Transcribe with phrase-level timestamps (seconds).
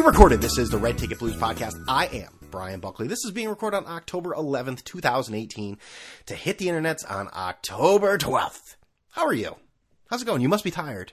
[0.00, 0.40] pre-recorded.
[0.40, 1.74] This is the Red Ticket Blues podcast.
[1.86, 3.06] I am Brian Buckley.
[3.06, 5.76] This is being recorded on October 11th, 2018
[6.24, 8.76] to hit the internets on October 12th.
[9.10, 9.56] How are you?
[10.08, 10.40] How's it going?
[10.40, 11.12] You must be tired.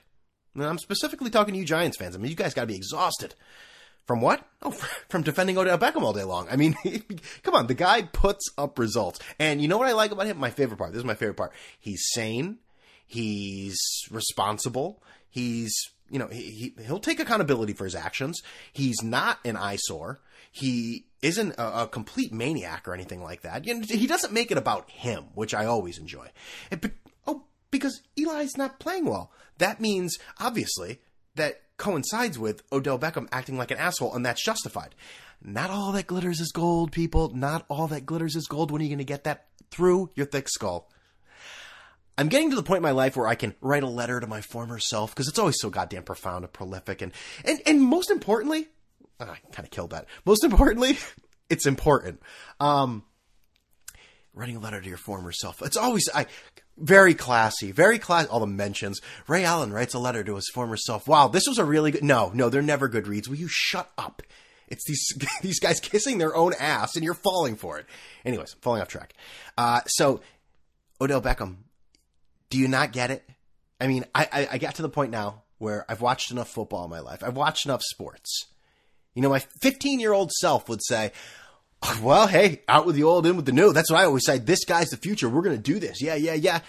[0.54, 2.14] And I'm specifically talking to you Giants fans.
[2.14, 3.34] I mean, you guys got to be exhausted.
[4.06, 4.42] From what?
[4.62, 4.70] Oh,
[5.10, 6.48] from defending Odell Beckham all day long.
[6.50, 6.74] I mean,
[7.42, 9.20] come on, the guy puts up results.
[9.38, 10.38] And you know what I like about him?
[10.38, 10.92] My favorite part.
[10.92, 11.52] This is my favorite part.
[11.78, 12.56] He's sane.
[13.06, 13.78] He's
[14.10, 15.02] responsible.
[15.28, 15.74] He's,
[16.10, 18.42] you know, he, he will take accountability for his actions.
[18.72, 20.20] He's not an eyesore.
[20.50, 23.66] He isn't a, a, complete maniac or anything like that.
[23.66, 26.30] You know, he doesn't make it about him, which I always enjoy.
[26.70, 26.92] But
[27.26, 29.32] oh, because Eli's not playing well.
[29.58, 31.00] That means obviously
[31.34, 34.94] that coincides with Odell Beckham acting like an asshole, and that's justified.
[35.42, 37.30] Not all that glitters is gold, people.
[37.34, 38.70] Not all that glitters is gold.
[38.70, 40.90] When are you going to get that through your thick skull?
[42.18, 44.26] I'm getting to the point in my life where I can write a letter to
[44.26, 47.12] my former self because it's always so goddamn profound and prolific and
[47.44, 48.66] and and most importantly,
[49.20, 50.06] oh, I kind of killed that.
[50.26, 50.98] Most importantly,
[51.48, 52.20] it's important.
[52.58, 53.04] Um,
[54.34, 55.62] writing a letter to your former self.
[55.62, 56.26] It's always I
[56.76, 58.26] very classy, very class.
[58.26, 59.00] All the mentions.
[59.28, 61.06] Ray Allen writes a letter to his former self.
[61.06, 62.02] Wow, this was a really good.
[62.02, 63.28] No, no, they're never good reads.
[63.28, 64.22] Will you shut up?
[64.66, 65.06] It's these
[65.42, 67.86] these guys kissing their own ass, and you're falling for it.
[68.24, 69.14] Anyways, falling off track.
[69.56, 70.20] Uh, so
[71.00, 71.58] Odell Beckham
[72.50, 73.28] do you not get it?
[73.80, 76.84] I mean, I, I, I got to the point now where I've watched enough football
[76.84, 77.22] in my life.
[77.22, 78.46] I've watched enough sports.
[79.14, 81.12] You know, my 15 year old self would say,
[81.82, 83.72] oh, well, hey, out with the old, in with the new.
[83.72, 84.38] That's what I always say.
[84.38, 85.28] This guy's the future.
[85.28, 86.00] We're going to do this.
[86.00, 86.60] Yeah, yeah, yeah.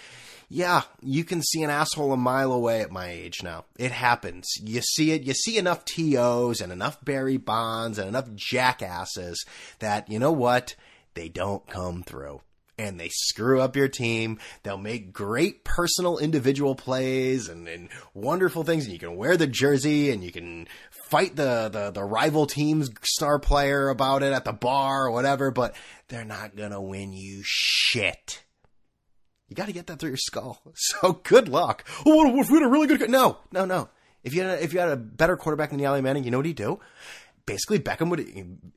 [0.52, 3.66] Yeah, you can see an asshole a mile away at my age now.
[3.78, 4.48] It happens.
[4.60, 5.22] You see it.
[5.22, 9.46] You see enough TOs and enough Barry Bonds and enough jackasses
[9.78, 10.74] that, you know what?
[11.14, 12.40] They don't come through
[12.80, 14.38] and they screw up your team.
[14.62, 18.84] They'll make great personal individual plays and, and wonderful things.
[18.84, 20.66] And you can wear the jersey and you can
[21.10, 25.50] fight the, the, the rival team's star player about it at the bar or whatever,
[25.50, 25.76] but
[26.08, 28.44] they're not going to win you shit.
[29.48, 30.62] You got to get that through your skull.
[30.74, 31.84] So good luck.
[32.06, 33.10] Oh, if we had a really good?
[33.10, 33.90] No, no, no.
[34.24, 36.38] If you had a, if you had a better quarterback than Eli Manning, you know
[36.38, 36.80] what he'd do?
[37.46, 38.26] Basically Beckham would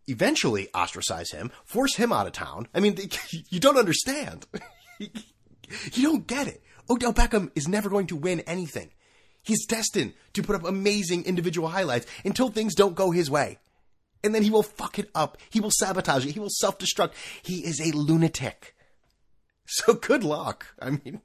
[0.07, 2.67] eventually ostracize him, force him out of town.
[2.73, 2.97] I mean,
[3.49, 4.45] you don't understand.
[4.99, 6.63] you don't get it.
[6.89, 8.91] Odell Beckham is never going to win anything.
[9.41, 13.59] He's destined to put up amazing individual highlights until things don't go his way.
[14.23, 15.37] And then he will fuck it up.
[15.49, 16.31] He will sabotage it.
[16.31, 17.11] He will self destruct.
[17.41, 18.75] He is a lunatic.
[19.65, 20.67] So good luck.
[20.77, 21.21] I mean,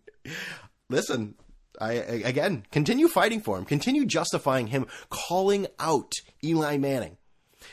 [0.89, 1.35] listen,
[1.81, 3.65] I, again, continue fighting for him.
[3.65, 6.13] Continue justifying him calling out
[6.43, 7.18] Eli Manning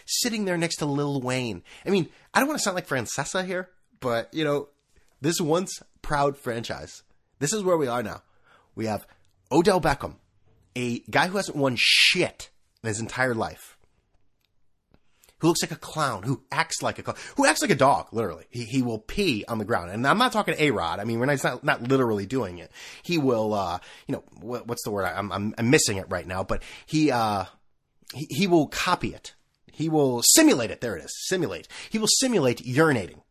[0.06, 1.64] sitting there next to Lil Wayne.
[1.86, 3.70] I mean, I don't want to sound like Francesa here,
[4.00, 4.70] but you know,
[5.22, 7.04] this once proud franchise.
[7.40, 8.22] This is where we are now.
[8.76, 9.08] We have
[9.52, 10.16] Odell Beckham,
[10.76, 12.50] a guy who hasn't won shit
[12.84, 13.78] in his entire life,
[15.40, 18.08] who looks like a clown, who acts like a clown, who acts like a dog,
[18.12, 18.46] literally.
[18.50, 19.92] He, he will pee on the ground.
[19.92, 21.00] And I'm not talking A-Rod.
[21.00, 22.72] I mean, we're not, not, not literally doing it.
[23.04, 25.06] He will, uh, you know, what, what's the word?
[25.06, 27.46] I'm, I'm, I'm missing it right now, but he, uh,
[28.14, 29.34] he, he will copy it.
[29.76, 30.82] He will simulate it.
[30.82, 31.14] There it is.
[31.28, 31.68] Simulate.
[31.90, 33.22] He will simulate urinating.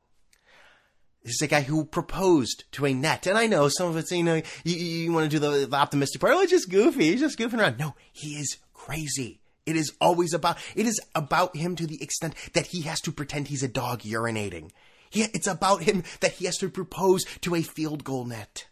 [1.23, 3.27] This is a guy who proposed to a net.
[3.27, 5.77] And I know some of it's, you know, you, you want to do the, the
[5.77, 6.35] optimistic part.
[6.35, 7.11] Oh, it's just goofy.
[7.11, 7.79] He's just goofing around.
[7.79, 9.41] No, he is crazy.
[9.65, 13.13] It is always about, it is about him to the extent that he has to
[13.13, 14.71] pretend he's a dog urinating.
[15.09, 18.67] He, it's about him that he has to propose to a field goal net.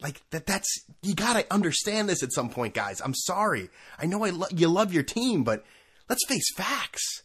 [0.00, 3.00] Like that, that's, you gotta understand this at some point, guys.
[3.00, 3.70] I'm sorry.
[3.98, 5.64] I know I lo- you love your team, but
[6.08, 7.22] Let's face facts.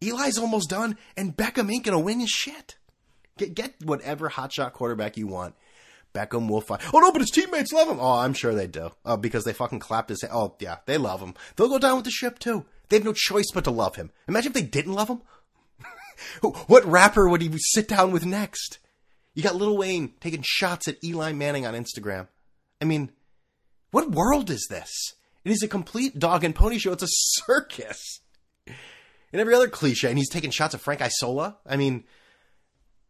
[0.00, 2.76] Eli's almost done, and Beckham ain't gonna win his shit.
[3.38, 5.54] Get get whatever hotshot quarterback you want.
[6.14, 6.80] Beckham will find.
[6.92, 7.98] Oh no, but his teammates love him.
[8.00, 8.90] Oh, I'm sure they do.
[9.04, 10.24] Uh, because they fucking clapped his.
[10.30, 11.34] Oh yeah, they love him.
[11.56, 12.64] They'll go down with the ship too.
[12.88, 14.10] They have no choice but to love him.
[14.28, 15.22] Imagine if they didn't love him.
[16.66, 18.78] what rapper would he sit down with next?
[19.34, 22.28] You got Lil Wayne taking shots at Eli Manning on Instagram.
[22.80, 23.10] I mean,
[23.90, 25.14] what world is this?
[25.44, 26.92] It is a complete dog and pony show.
[26.92, 28.20] It's a circus.
[28.66, 31.58] And every other cliche, and he's taking shots at Frank Isola.
[31.66, 32.04] I mean,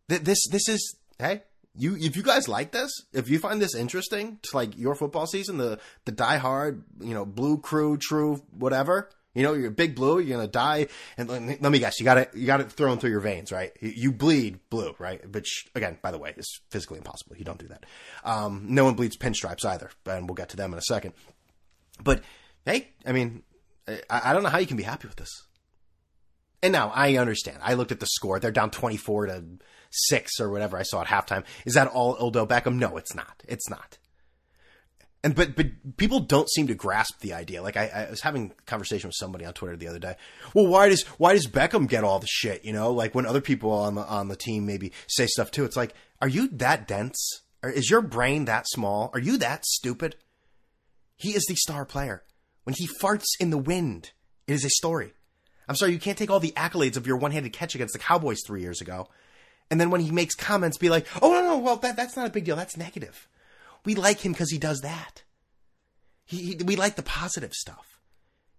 [0.09, 1.43] th- this this is hey,
[1.77, 5.27] you if you guys like this, if you find this interesting to like your football
[5.27, 9.11] season, the the die hard, you know, blue crew, true, whatever.
[9.35, 10.21] You know, you're big blue.
[10.21, 10.87] You're gonna die.
[11.19, 12.31] And let me guess, you got it.
[12.35, 13.73] You got it thrown through your veins, right?
[13.81, 15.29] You bleed blue, right?
[15.29, 17.37] Which, again, by the way, is physically impossible.
[17.37, 17.85] You don't do that.
[18.25, 21.15] Um, no one bleeds pinstripes either, and we'll get to them in a second.
[22.03, 22.23] But
[22.65, 23.43] hey, I mean,
[23.89, 25.31] I, I don't know how you can be happy with this.
[26.63, 27.59] And now I understand.
[27.63, 28.41] I looked at the score.
[28.41, 29.45] They're down 24 to
[29.91, 31.45] 6 or whatever I saw at halftime.
[31.67, 32.77] Is that all Odell Beckham?
[32.77, 33.43] No, it's not.
[33.47, 33.99] It's not.
[35.23, 37.63] And but but people don't seem to grasp the idea.
[37.63, 40.17] Like I, I was having a conversation with somebody on Twitter the other day.
[40.53, 42.63] Well, why does why does Beckham get all the shit?
[42.63, 45.65] You know, like when other people on the on the team maybe say stuff too.
[45.65, 47.43] It's like, are you that dense?
[47.63, 49.11] Or is your brain that small?
[49.15, 50.17] Are you that stupid?
[51.17, 52.23] He is the star player.
[52.65, 54.11] When he farts in the wind,
[54.47, 55.13] it is a story.
[55.69, 58.41] I'm sorry, you can't take all the accolades of your one-handed catch against the Cowboys
[58.47, 59.09] three years ago,
[59.71, 62.27] and then when he makes comments, be like, "Oh no, no, well that that's not
[62.27, 62.57] a big deal.
[62.57, 63.29] That's negative."
[63.85, 65.23] We like him because he does that.
[66.25, 68.01] He, he, we like the positive stuff.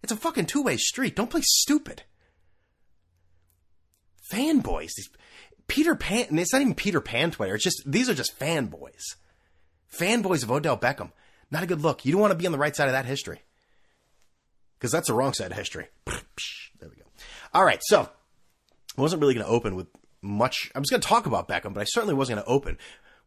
[0.03, 1.15] It's a fucking two way street.
[1.15, 2.03] Don't play stupid.
[4.31, 4.91] Fanboys.
[4.95, 5.09] These,
[5.67, 6.37] Peter Pan.
[6.37, 7.55] It's not even Peter Pan Twitter.
[7.55, 9.03] It's just these are just fanboys.
[9.91, 11.11] Fanboys of Odell Beckham.
[11.51, 12.05] Not a good look.
[12.05, 13.41] You don't want to be on the right side of that history.
[14.85, 15.87] Because that's the wrong side of history.
[16.05, 16.13] There
[16.89, 17.01] we go.
[17.55, 18.07] All right, so
[18.95, 19.87] I wasn't really going to open with
[20.21, 20.71] much.
[20.75, 22.77] I was going to talk about Beckham, but I certainly wasn't going to open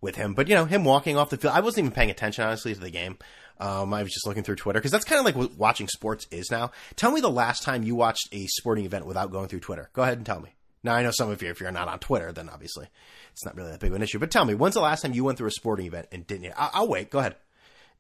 [0.00, 0.34] with him.
[0.34, 2.81] But you know, him walking off the field, I wasn't even paying attention honestly to
[2.81, 3.19] the game.
[3.58, 6.28] Um, I was just looking through Twitter because that's kind of like what watching sports
[6.31, 6.70] is now.
[6.94, 9.90] Tell me the last time you watched a sporting event without going through Twitter.
[9.94, 10.50] Go ahead and tell me.
[10.84, 12.87] Now I know some of you, if you're not on Twitter, then obviously
[13.32, 14.20] it's not really that big of an issue.
[14.20, 16.52] But tell me, when's the last time you went through a sporting event and didn't?
[16.56, 17.11] I- I'll wait.
[17.11, 17.34] Go ahead.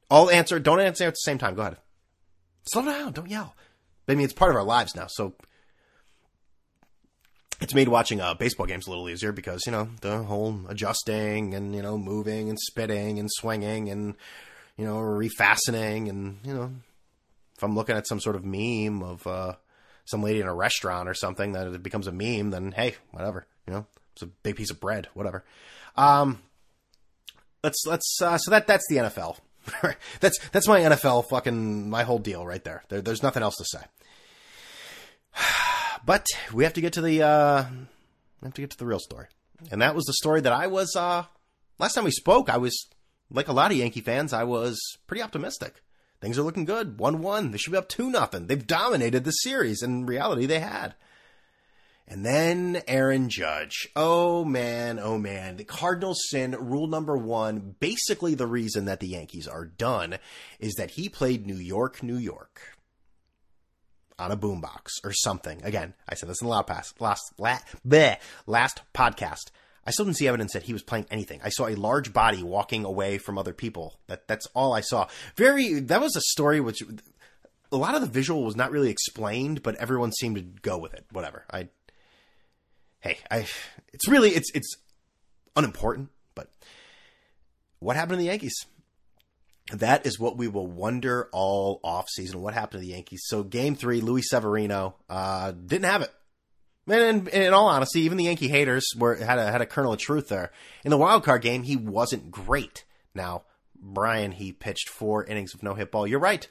[0.08, 0.60] I'll answer.
[0.60, 1.56] Don't answer at the same time.
[1.56, 1.78] Go ahead.
[2.64, 3.12] Slow down.
[3.12, 3.54] Don't yell.
[4.08, 5.34] I mean, it's part of our lives now, so
[7.60, 11.54] it's made watching uh, baseball games a little easier because you know the whole adjusting
[11.54, 14.14] and you know moving and spitting and swinging and
[14.76, 16.70] you know refastening and you know
[17.58, 19.54] if I'm looking at some sort of meme of uh,
[20.04, 23.46] some lady in a restaurant or something that it becomes a meme, then hey, whatever,
[23.66, 25.44] you know, it's a big piece of bread, whatever.
[25.96, 26.40] Um,
[27.64, 29.38] let's let's uh, so that that's the NFL.
[30.20, 32.84] that's that's my NFL fucking my whole deal right there.
[32.88, 33.00] there.
[33.00, 33.84] There's nothing else to say.
[36.06, 37.64] But we have to get to the uh,
[38.40, 39.26] we have to get to the real story,
[39.70, 41.24] and that was the story that I was uh,
[41.78, 42.48] last time we spoke.
[42.48, 42.88] I was
[43.30, 44.32] like a lot of Yankee fans.
[44.32, 45.82] I was pretty optimistic.
[46.20, 46.98] Things are looking good.
[46.98, 47.50] One one.
[47.50, 48.46] They should be up two nothing.
[48.46, 49.82] They've dominated the series.
[49.82, 50.94] And in reality, they had.
[52.10, 53.88] And then Aaron Judge.
[53.94, 55.58] Oh man, oh man.
[55.58, 57.74] The Cardinals sin rule number one.
[57.80, 60.18] Basically, the reason that the Yankees are done
[60.58, 62.60] is that he played New York, New York
[64.18, 65.62] on a boombox or something.
[65.62, 68.16] Again, I said this in the loud pass last la, bleh,
[68.46, 69.50] last podcast.
[69.86, 71.40] I still didn't see evidence that he was playing anything.
[71.42, 73.98] I saw a large body walking away from other people.
[74.06, 75.08] That that's all I saw.
[75.36, 76.82] Very that was a story which
[77.70, 80.94] a lot of the visual was not really explained, but everyone seemed to go with
[80.94, 81.04] it.
[81.12, 81.44] Whatever.
[81.50, 81.68] I
[83.00, 83.46] hey, I
[83.92, 84.76] it's really it's it's
[85.56, 86.50] unimportant, but
[87.78, 88.66] what happened to the Yankees?
[89.72, 92.40] that is what we will wonder all off season.
[92.40, 93.22] What happened to the Yankees?
[93.26, 96.12] So game three, Luis Severino uh, didn't have it.
[96.86, 99.92] And in, in, all honesty, even the Yankee haters were had a had a kernel
[99.92, 100.52] of truth there.
[100.84, 102.84] In the wild card game, he wasn't great.
[103.14, 103.42] Now,
[103.78, 106.06] Brian, he pitched four innings of no hit ball.
[106.06, 106.48] You're right.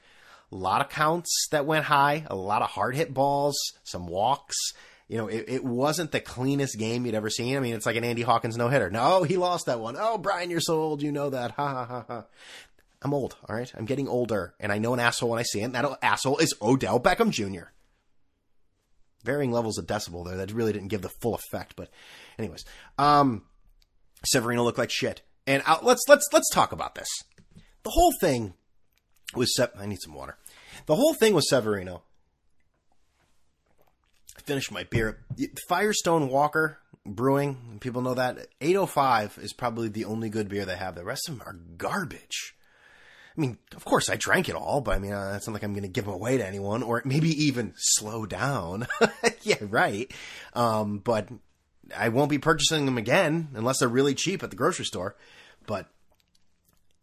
[0.51, 4.55] A lot of counts that went high, a lot of hard hit balls, some walks.
[5.07, 7.55] You know, it, it wasn't the cleanest game you'd ever seen.
[7.55, 8.89] I mean, it's like an Andy Hawkins no hitter.
[8.89, 9.95] No, he lost that one.
[9.97, 11.51] Oh, Brian, you're so old, you know that.
[11.51, 12.25] Ha ha ha ha.
[13.01, 13.71] I'm old, all right?
[13.77, 16.39] I'm getting older, and I know an asshole when I see it, and that asshole
[16.39, 17.69] is Odell Beckham Jr.
[19.23, 21.89] Varying levels of decibel there that really didn't give the full effect, but
[22.39, 22.65] anyways,
[22.97, 23.43] um,
[24.25, 27.09] Severino looked like shit, and let's let's let's talk about this.
[27.83, 28.53] The whole thing
[29.35, 30.37] was Se- I need some water.
[30.85, 32.03] The whole thing was Severino.
[34.47, 35.19] I finished my beer.
[35.67, 40.95] Firestone Walker Brewing, people know that 805 is probably the only good beer they have.
[40.95, 42.55] The rest of them are garbage.
[43.37, 45.63] I mean, of course, I drank it all, but I mean, uh, it's not like
[45.63, 48.87] I'm going to give them away to anyone or maybe even slow down.
[49.41, 50.09] yeah, right.
[50.53, 51.27] Um, but
[51.95, 55.17] I won't be purchasing them again unless they're really cheap at the grocery store.
[55.65, 55.89] But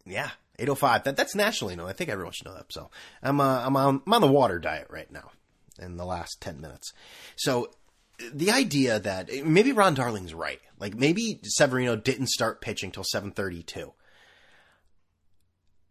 [0.03, 1.03] yeah, 805.
[1.03, 1.89] That that's nationally known.
[1.89, 2.73] I think everyone should know that.
[2.73, 2.89] So
[3.21, 5.29] I'm uh, I'm on I'm on the water diet right now
[5.79, 6.93] in the last 10 minutes.
[7.35, 7.71] So
[8.33, 10.61] the idea that maybe Ron Darling's right.
[10.79, 13.93] Like maybe Severino didn't start pitching till 732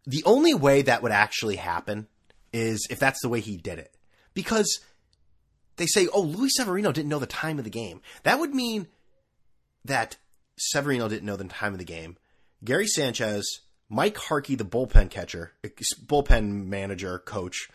[0.07, 2.07] the only way that would actually happen
[2.53, 3.95] is if that's the way he did it.
[4.35, 4.81] Because
[5.77, 8.01] they say, oh, Luis Severino didn't know the time of the game.
[8.23, 8.87] That would mean
[9.85, 10.17] that
[10.59, 12.17] Severino didn't know the time of the game.
[12.63, 15.53] Gary Sanchez, Mike Harkey, the bullpen catcher,
[16.07, 17.69] bullpen manager, coach,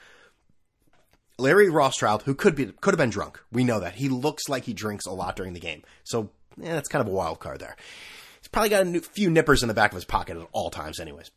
[1.40, 3.42] Larry Rothschild, who could be could have been drunk.
[3.52, 6.90] We know that he looks like he drinks a lot during the game, so that's
[6.90, 7.76] kind of a wild card there.
[8.42, 11.00] He's probably got a few nippers in the back of his pocket at all times,
[11.00, 11.32] anyways.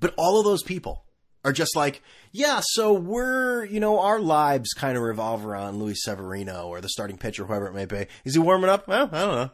[0.00, 1.04] But all of those people
[1.44, 6.02] are just like, yeah, so we're, you know, our lives kind of revolve around Luis
[6.02, 8.06] Severino or the starting pitcher, whoever it may be.
[8.24, 8.88] Is he warming up?
[8.88, 9.50] Well, I don't know.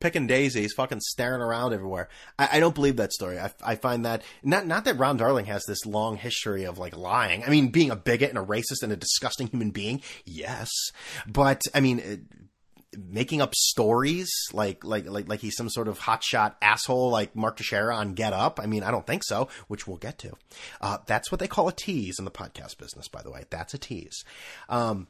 [0.00, 2.08] Picking daisies, fucking staring around everywhere.
[2.38, 3.38] I, I don't believe that story.
[3.38, 6.96] I, I, find that not not that Ron Darling has this long history of like
[6.96, 7.44] lying.
[7.44, 10.70] I mean, being a bigot and a racist and a disgusting human being, yes,
[11.26, 12.28] but I mean.
[12.96, 17.58] Making up stories like like like like he's some sort of hotshot asshole like Mark
[17.58, 18.58] Teixeira on Get Up.
[18.58, 20.32] I mean, I don't think so, which we'll get to.
[20.80, 23.44] Uh, that's what they call a tease in the podcast business, by the way.
[23.50, 24.24] That's a tease.
[24.70, 25.08] Um,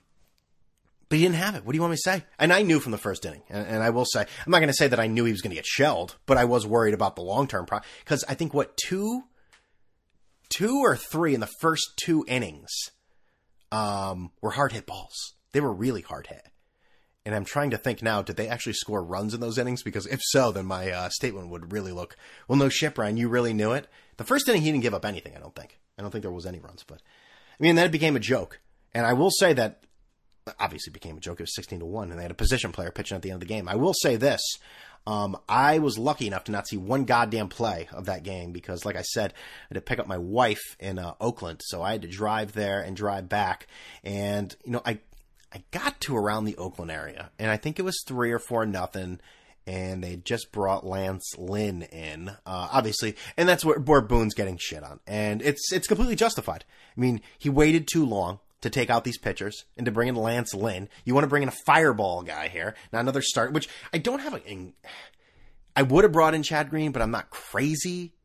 [1.08, 1.64] but he didn't have it.
[1.64, 2.24] What do you want me to say?
[2.38, 4.68] And I knew from the first inning, and, and I will say, I'm not going
[4.68, 6.94] to say that I knew he was going to get shelled, but I was worried
[6.94, 9.22] about the long term pro because I think what two,
[10.48, 12.70] two or three in the first two innings,
[13.72, 15.34] um, were hard hit balls.
[15.52, 16.48] They were really hard hit.
[17.24, 19.82] And I'm trying to think now, did they actually score runs in those innings?
[19.82, 23.28] Because if so, then my uh, statement would really look, well, no shit, Brian, you
[23.28, 23.88] really knew it.
[24.16, 25.80] The first inning, he didn't give up anything, I don't think.
[25.98, 27.02] I don't think there was any runs, but
[27.58, 28.60] I mean, then it became a joke.
[28.94, 29.85] And I will say that
[30.58, 31.40] obviously became a joke.
[31.40, 33.42] It was 16 to 1, and they had a position player pitching at the end
[33.42, 33.68] of the game.
[33.68, 34.40] I will say this.
[35.06, 38.84] Um, I was lucky enough to not see one goddamn play of that game because,
[38.84, 41.92] like I said, I had to pick up my wife in uh, Oakland, so I
[41.92, 43.68] had to drive there and drive back.
[44.02, 44.98] And you know, I
[45.52, 48.66] I got to around the Oakland area, and I think it was three or four
[48.66, 49.20] nothing.
[49.68, 54.58] And they just brought Lance Lynn in, uh, obviously, and that's where, where Boone's getting
[54.58, 56.64] shit on, and it's it's completely justified.
[56.96, 60.16] I mean, he waited too long to take out these pitchers and to bring in
[60.16, 60.88] Lance Lynn.
[61.04, 64.20] You want to bring in a fireball guy here, not another start, which I don't
[64.20, 64.72] have a.
[65.74, 68.15] I would have brought in Chad Green, but I'm not crazy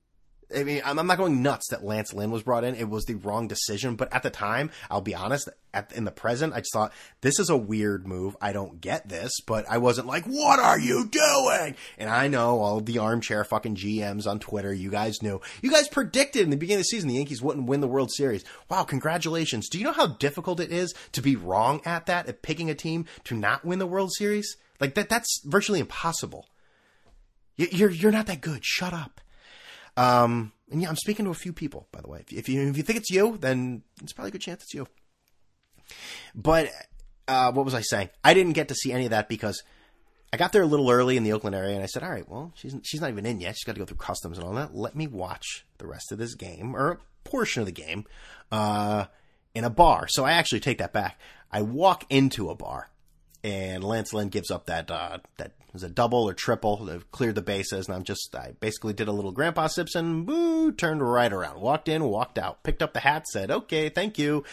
[0.55, 2.75] I mean, I'm, not going nuts that Lance Lynn was brought in.
[2.75, 3.95] It was the wrong decision.
[3.95, 7.39] But at the time, I'll be honest, at, in the present, I just thought, this
[7.39, 8.35] is a weird move.
[8.41, 9.31] I don't get this.
[9.45, 11.75] But I wasn't like, what are you doing?
[11.97, 15.41] And I know all the armchair fucking GMs on Twitter, you guys knew.
[15.61, 18.11] You guys predicted in the beginning of the season the Yankees wouldn't win the World
[18.11, 18.43] Series.
[18.69, 19.69] Wow, congratulations.
[19.69, 22.75] Do you know how difficult it is to be wrong at that, at picking a
[22.75, 24.57] team to not win the World Series?
[24.79, 26.47] Like that, that's virtually impossible.
[27.55, 28.65] You're, you're not that good.
[28.65, 29.20] Shut up.
[30.01, 32.19] Um, and yeah, I'm speaking to a few people, by the way.
[32.21, 34.73] If, if you if you think it's you, then it's probably a good chance it's
[34.73, 34.87] you.
[36.33, 36.69] But
[37.27, 38.09] uh, what was I saying?
[38.23, 39.61] I didn't get to see any of that because
[40.33, 42.27] I got there a little early in the Oakland area, and I said, "All right,
[42.27, 43.55] well, she's she's not even in yet.
[43.55, 44.73] She's got to go through customs and all that.
[44.73, 48.05] Let me watch the rest of this game or a portion of the game
[48.51, 49.05] uh,
[49.53, 51.19] in a bar." So I actually take that back.
[51.51, 52.89] I walk into a bar
[53.43, 57.33] and Lance Lynn gives up that uh, that was a double or triple to clear
[57.33, 61.31] the bases, and I'm just I basically did a little Grandpa Simpson, boo, turned right
[61.31, 64.43] around, walked in, walked out, picked up the hat, said, "Okay, thank you,"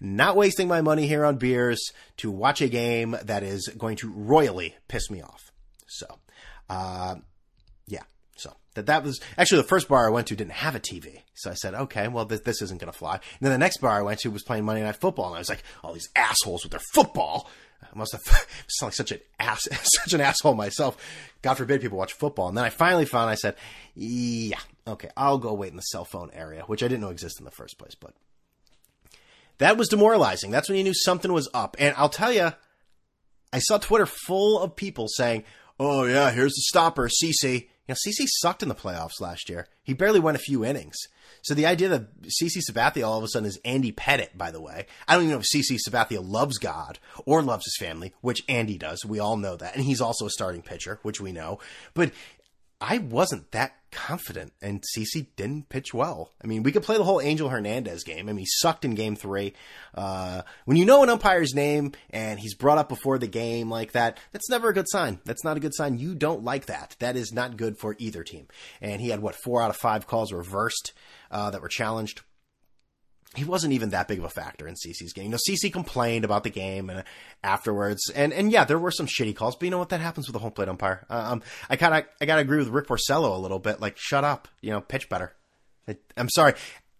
[0.00, 1.80] not wasting my money here on beers
[2.18, 5.52] to watch a game that is going to royally piss me off.
[5.86, 6.06] So,
[6.68, 7.16] uh,
[7.86, 8.02] yeah,
[8.36, 11.22] so that that was actually the first bar I went to didn't have a TV,
[11.34, 13.78] so I said, "Okay, well this, this isn't going to fly." And then the next
[13.78, 16.10] bar I went to was playing Monday Night Football, and I was like, "All these
[16.14, 17.48] assholes with their football."
[17.92, 18.22] I must have
[18.68, 20.96] sound like such an ass, such an asshole myself.
[21.42, 22.48] God forbid people watch football.
[22.48, 23.30] And then I finally found.
[23.30, 23.56] I said,
[23.94, 27.40] "Yeah, okay, I'll go wait in the cell phone area," which I didn't know existed
[27.40, 27.94] in the first place.
[27.94, 28.14] But
[29.58, 30.50] that was demoralizing.
[30.50, 31.76] That's when you knew something was up.
[31.78, 32.52] And I'll tell you,
[33.52, 35.44] I saw Twitter full of people saying,
[35.78, 39.68] "Oh yeah, here's the stopper, CC." You know, CC sucked in the playoffs last year.
[39.82, 40.96] He barely went a few innings.
[41.42, 44.60] So the idea that CC Sabathia all of a sudden is Andy Pettitte, by the
[44.60, 48.42] way, I don't even know if CC Sabathia loves God or loves his family, which
[48.48, 49.04] Andy does.
[49.04, 49.76] We all know that.
[49.76, 51.58] And he's also a starting pitcher, which we know.
[51.92, 52.12] But
[52.86, 56.32] I wasn't that confident, and CC didn't pitch well.
[56.42, 58.28] I mean, we could play the whole Angel Hernandez game.
[58.28, 59.54] I mean, he sucked in game three.
[59.94, 63.92] Uh, when you know an umpire's name and he's brought up before the game like
[63.92, 65.18] that, that's never a good sign.
[65.24, 65.96] That's not a good sign.
[65.96, 66.94] You don't like that.
[66.98, 68.48] That is not good for either team.
[68.82, 70.92] And he had, what, four out of five calls reversed
[71.30, 72.20] uh, that were challenged
[73.34, 75.24] he wasn't even that big of a factor in CC's game.
[75.24, 77.04] You know, CC complained about the game and
[77.42, 79.90] afterwards, and and yeah, there were some shitty calls, but you know what?
[79.90, 81.06] That happens with a home plate umpire.
[81.08, 83.80] Uh, um, I kind of I gotta agree with Rick Porcello a little bit.
[83.80, 85.34] Like, shut up, you know, pitch better.
[86.16, 86.54] I'm sorry,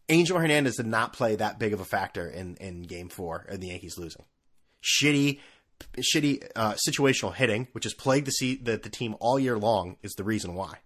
[0.09, 3.61] Angel Hernandez did not play that big of a factor in in Game Four and
[3.61, 4.25] the Yankees losing.
[4.83, 5.41] Shitty,
[6.14, 10.12] shitty uh, situational hitting, which has plagued the, the the team all year long, is
[10.14, 10.79] the reason why.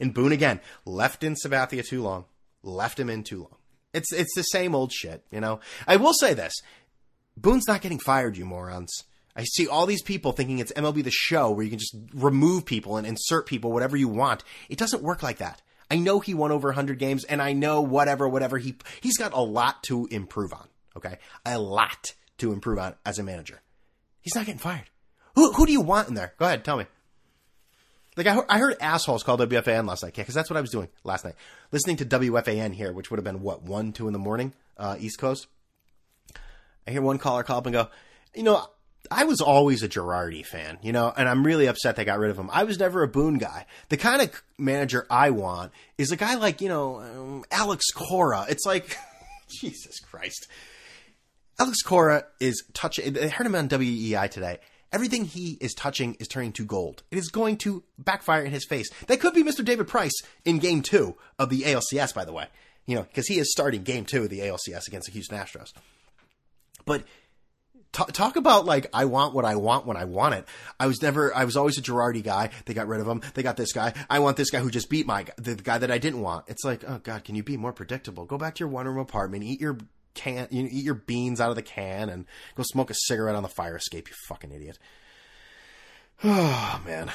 [0.00, 2.26] And Boone again left in Sabathia too long,
[2.62, 3.57] left him in too long.
[3.92, 5.60] It's it's the same old shit, you know.
[5.86, 6.54] I will say this:
[7.36, 9.04] Boone's not getting fired, you morons.
[9.34, 12.66] I see all these people thinking it's MLB the Show, where you can just remove
[12.66, 14.42] people and insert people whatever you want.
[14.68, 15.62] It doesn't work like that.
[15.90, 19.32] I know he won over 100 games, and I know whatever, whatever he he's got
[19.32, 20.68] a lot to improve on.
[20.96, 23.62] Okay, a lot to improve on as a manager.
[24.20, 24.90] He's not getting fired.
[25.34, 26.34] Who who do you want in there?
[26.38, 26.86] Go ahead, tell me.
[28.18, 30.88] Like I, I heard assholes call WFAN last night, because that's what I was doing
[31.04, 31.36] last night,
[31.70, 34.96] listening to WFAN here, which would have been what one, two in the morning, uh,
[34.98, 35.46] East Coast.
[36.84, 37.88] I hear one caller call up and go,
[38.34, 38.66] you know,
[39.08, 42.32] I was always a Girardi fan, you know, and I'm really upset they got rid
[42.32, 42.50] of him.
[42.52, 43.66] I was never a Boone guy.
[43.88, 48.46] The kind of manager I want is a guy like, you know, um, Alex Cora.
[48.48, 48.98] It's like,
[49.48, 50.48] Jesus Christ.
[51.60, 54.58] Alex Cora is touching, I heard him on WEEI today.
[54.92, 57.02] Everything he is touching is turning to gold.
[57.10, 58.88] It is going to backfire in his face.
[59.06, 59.64] That could be Mr.
[59.64, 60.14] David Price
[60.44, 62.46] in game two of the ALCS, by the way.
[62.86, 65.72] You know, because he is starting game two of the ALCS against the Houston Astros.
[66.86, 67.04] But
[67.90, 70.46] Talk, talk, about like I want what I want when I want it.
[70.78, 71.34] I was never.
[71.34, 72.50] I was always a Girardi guy.
[72.66, 73.22] They got rid of him.
[73.32, 73.94] They got this guy.
[74.10, 76.44] I want this guy who just beat my the guy that I didn't want.
[76.48, 78.26] It's like, oh god, can you be more predictable?
[78.26, 79.78] Go back to your one room apartment, eat your
[80.18, 83.36] can, you know, eat your beans out of the can, and go smoke a cigarette
[83.36, 84.08] on the fire escape.
[84.08, 84.78] You fucking idiot.
[86.24, 87.12] Oh man,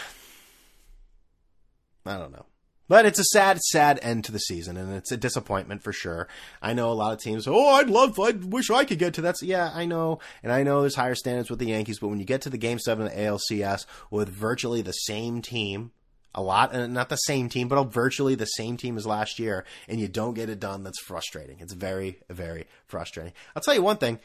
[2.05, 2.45] I don't know.
[2.87, 6.27] But it's a sad, sad end to the season, and it's a disappointment for sure.
[6.61, 7.47] I know a lot of teams.
[7.47, 9.41] Oh, I'd love, I wish I could get to that.
[9.41, 11.99] Yeah, I know, and I know there's higher standards with the Yankees.
[11.99, 15.41] But when you get to the Game Seven of the ALCS with virtually the same
[15.41, 15.91] team,
[16.35, 19.65] a lot, and not the same team, but virtually the same team as last year,
[19.87, 21.57] and you don't get it done, that's frustrating.
[21.59, 23.33] It's very, very frustrating.
[23.55, 24.19] I'll tell you one thing.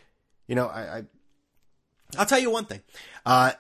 [0.47, 1.03] You know, I, I
[2.17, 2.81] I'll tell you one thing.
[3.27, 3.53] Uh,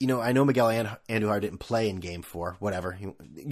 [0.00, 2.56] you know, I know Miguel and Andujar didn't play in Game Four.
[2.58, 2.98] Whatever,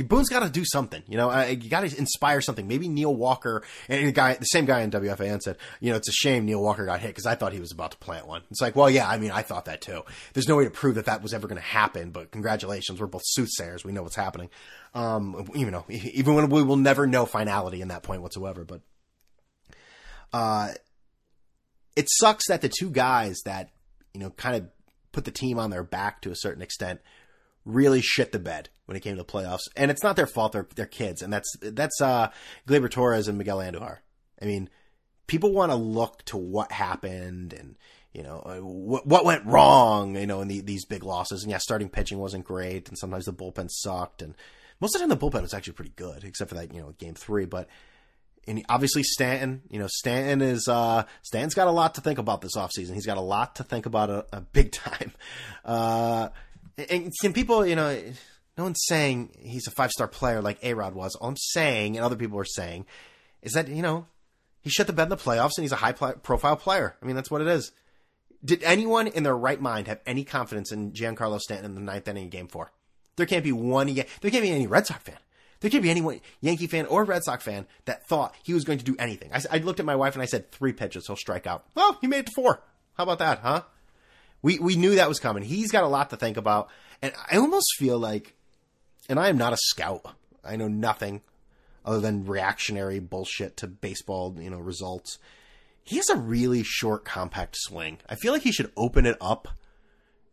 [0.06, 1.02] Boone's got to do something.
[1.06, 2.66] You know, you got to inspire something.
[2.66, 6.08] Maybe Neil Walker and the guy, the same guy in WFAN said, you know, it's
[6.08, 8.42] a shame Neil Walker got hit because I thought he was about to plant one.
[8.50, 10.02] It's like, well, yeah, I mean, I thought that too.
[10.32, 13.08] There's no way to prove that that was ever going to happen, but congratulations, we're
[13.08, 13.84] both soothsayers.
[13.84, 14.48] We know what's happening.
[14.94, 18.80] Um, you know, even when we will never know finality in that point whatsoever, but
[20.32, 20.70] uh,
[21.94, 23.68] it sucks that the two guys that
[24.14, 24.68] you know kind of
[25.12, 27.00] put the team on their back to a certain extent,
[27.64, 29.68] really shit the bed when it came to the playoffs.
[29.76, 32.30] And it's not their fault; they're they're kids, and that's that's uh,
[32.66, 33.98] Gleyber Torres and Miguel Andujar.
[34.40, 34.70] I mean,
[35.26, 37.76] people want to look to what happened and
[38.12, 40.16] you know uh, what what went wrong.
[40.16, 41.42] You know, in the, these big losses.
[41.42, 44.34] And yeah, starting pitching wasn't great, and sometimes the bullpen sucked, and
[44.80, 46.94] most of the time the bullpen was actually pretty good, except for that you know
[46.98, 47.68] game three, but
[48.48, 52.40] and obviously Stanton, you know, Stanton is uh Stanton's got a lot to think about
[52.40, 52.94] this offseason.
[52.94, 55.12] He's got a lot to think about a, a big time.
[55.64, 56.30] Uh
[56.90, 58.00] and, and people, you know,
[58.56, 61.14] no one's saying he's a five star player like A Rod was.
[61.14, 62.86] All I'm saying, and other people are saying,
[63.42, 64.06] is that, you know,
[64.60, 66.96] he shut the bed in the playoffs and he's a high pl- profile player.
[67.00, 67.72] I mean, that's what it is.
[68.44, 72.08] Did anyone in their right mind have any confidence in Giancarlo Stanton in the ninth
[72.08, 72.72] inning game four?
[73.16, 75.16] There can't be one, there can't be any Red Sox fan
[75.60, 78.78] there can't be anyone, Yankee fan or Red Sox fan, that thought he was going
[78.78, 79.30] to do anything.
[79.32, 81.66] I, I looked at my wife and I said, three pitches, he'll strike out.
[81.74, 82.62] Well, he made it to four.
[82.96, 83.62] How about that, huh?
[84.42, 85.42] We, we knew that was coming.
[85.42, 86.68] He's got a lot to think about.
[87.02, 88.36] And I almost feel like,
[89.08, 90.14] and I am not a scout.
[90.44, 91.22] I know nothing
[91.84, 95.18] other than reactionary bullshit to baseball, you know, results.
[95.82, 97.98] He has a really short, compact swing.
[98.08, 99.48] I feel like he should open it up.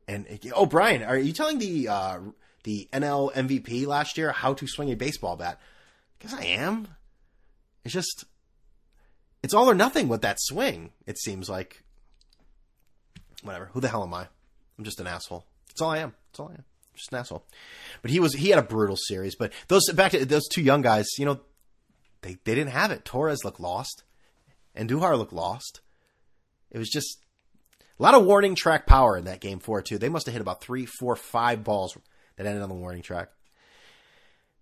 [0.07, 2.19] And oh, Brian, are you telling the uh,
[2.65, 5.59] the NL MVP last year, how to swing a baseball bat.
[6.17, 6.87] Because I am.
[7.85, 8.25] It's just,
[9.41, 10.91] it's all or nothing with that swing.
[11.07, 11.83] It seems like.
[13.43, 13.69] Whatever.
[13.73, 14.27] Who the hell am I?
[14.77, 15.45] I'm just an asshole.
[15.67, 16.13] That's all I am.
[16.31, 16.65] That's all I am.
[16.95, 17.45] Just an asshole.
[18.01, 19.35] But he was he had a brutal series.
[19.35, 21.41] But those back to those two young guys, you know,
[22.21, 23.05] they they didn't have it.
[23.05, 24.03] Torres looked lost,
[24.73, 25.81] and Andujar looked lost.
[26.71, 27.19] It was just
[27.99, 29.97] a lot of warning track power in that game four too.
[29.97, 31.97] They must have hit about three, four, five balls
[32.37, 33.29] that ended on the warning track.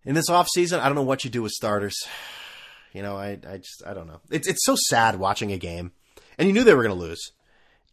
[0.06, 1.98] In this off season, I don't know what you do with starters.
[2.96, 4.22] You know, I I just I don't know.
[4.30, 5.94] It's it's so sad watching a game,
[6.38, 7.32] and you knew they were going to lose.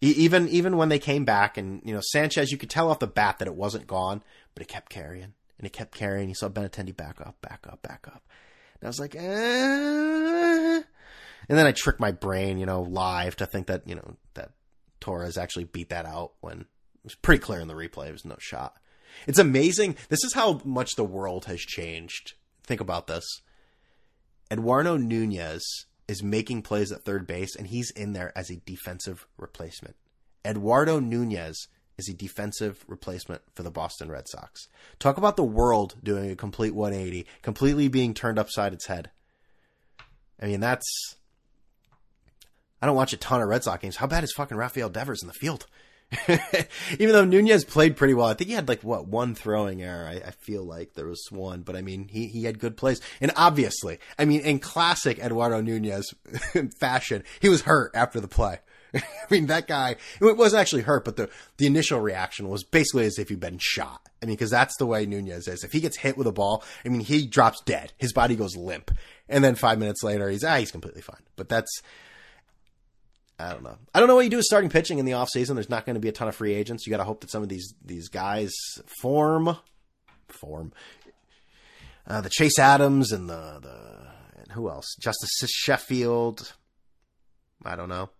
[0.02, 2.98] E- even even when they came back, and you know Sanchez, you could tell off
[2.98, 4.22] the bat that it wasn't gone,
[4.54, 6.30] but it kept carrying and it kept carrying.
[6.30, 8.22] You saw Benintendi back up, back up, back up.
[8.80, 9.20] And I was like, eh.
[9.20, 10.84] and
[11.48, 14.52] then I tricked my brain, you know, live to think that you know that
[15.00, 16.66] Torres actually beat that out when it
[17.04, 18.08] was pretty clear in the replay.
[18.08, 18.78] It was no shot.
[19.27, 19.96] It's amazing.
[20.09, 22.35] This is how much the world has changed.
[22.64, 23.25] Think about this.
[24.51, 29.27] Eduardo Nunez is making plays at third base, and he's in there as a defensive
[29.37, 29.94] replacement.
[30.44, 31.68] Eduardo Nunez
[31.99, 34.66] is a defensive replacement for the Boston Red Sox.
[34.99, 39.11] Talk about the world doing a complete 180, completely being turned upside its head.
[40.42, 40.87] I mean, that's.
[42.83, 43.96] I don't watch a ton of Red Sox games.
[43.96, 45.66] How bad is fucking Rafael Devers in the field?
[46.99, 50.07] Even though Nunez played pretty well, I think he had like what one throwing error.
[50.07, 53.01] I, I, feel like there was one, but I mean he he had good plays,
[53.20, 56.12] and obviously, I mean in classic Eduardo Nunez
[56.81, 58.59] fashion, he was hurt after the play.
[58.94, 63.07] I mean that guy it was actually hurt, but the the initial reaction was basically
[63.07, 64.09] as if he'd been shot.
[64.20, 65.62] I mean because that's the way Nunez is.
[65.62, 67.92] If he gets hit with a ball, I mean he drops dead.
[67.99, 68.90] His body goes limp,
[69.29, 71.23] and then five minutes later he's ah he's completely fine.
[71.37, 71.83] But that's
[73.40, 73.76] I don't know.
[73.94, 75.55] I don't know what you do with starting pitching in the offseason.
[75.55, 76.87] There's not going to be a ton of free agents.
[76.87, 78.53] You got to hope that some of these these guys
[79.00, 79.57] form
[80.29, 80.72] form.
[82.07, 84.96] Uh, the Chance Adams and the the and who else?
[85.00, 86.55] Justus Sheffield.
[87.64, 88.11] I don't know.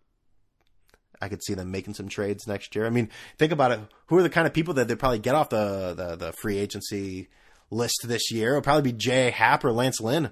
[1.21, 2.87] I could see them making some trades next year.
[2.87, 3.81] I mean, think about it.
[4.07, 6.59] Who are the kind of people that they probably get off the, the, the free
[6.59, 7.29] agency
[7.71, 8.51] list this year?
[8.51, 10.31] It'll probably be Jay Happ or Lance Lynn.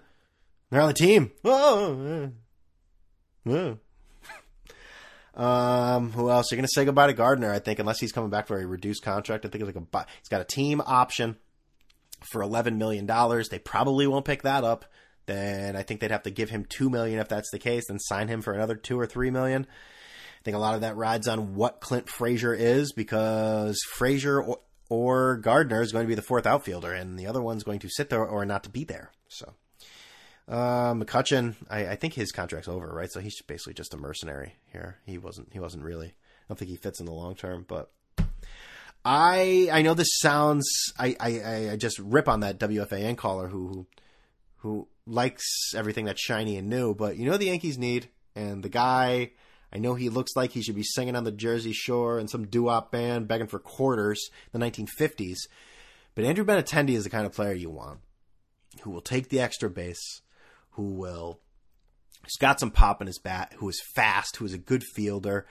[0.71, 1.31] They're on the team.
[5.39, 6.51] Um, who else?
[6.51, 8.67] You're going to say goodbye to Gardner, I think, unless he's coming back for a
[8.67, 9.47] reduced contract.
[9.47, 11.37] I think it's like a he's got a team option
[12.33, 13.49] for eleven million dollars.
[13.49, 14.85] They probably won't pick that up.
[15.27, 17.99] Then I think they'd have to give him two million if that's the case, then
[18.01, 19.65] sign him for another two or three million.
[19.65, 24.61] I think a lot of that rides on what Clint Frazier is because Frazier or,
[24.89, 27.89] or Gardner is going to be the fourth outfielder, and the other one's going to
[27.91, 29.13] sit there or not to be there.
[29.29, 29.53] So
[30.49, 33.11] uh, McCutchen, I, I, think his contract's over, right?
[33.11, 34.97] So he's basically just a mercenary here.
[35.05, 35.53] He wasn't.
[35.53, 36.09] He wasn't really.
[36.09, 37.91] I don't think he fits in the long term, but
[39.05, 40.67] I I know this sounds.
[40.99, 43.87] I I, I just rip on that WFAN caller who
[44.59, 48.71] who likes everything that's shiny and new, but you know the Yankees need, and the
[48.71, 49.33] guy.
[49.71, 52.47] I know he looks like he should be singing on the Jersey Shore in some
[52.47, 55.37] doo-wop band begging for quarters, the 1950s.
[56.15, 58.01] But Andrew Benintendi is the kind of player you want,
[58.81, 60.23] who will take the extra base,
[60.79, 61.41] who will
[62.23, 65.45] he's got some pop in his bat, who is fast, who is a good fielder.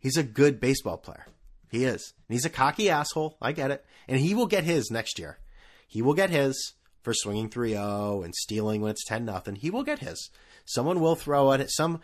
[0.00, 1.26] He's a good baseball player.
[1.70, 2.12] He is.
[2.28, 3.38] And he's a cocky asshole.
[3.40, 3.86] I get it.
[4.08, 5.38] And he will get his next year.
[5.86, 9.54] He will get his for swinging 3-0 and stealing when it's 10 nothing.
[9.54, 10.28] He will get his.
[10.64, 11.70] Someone will throw at it.
[11.70, 12.00] Some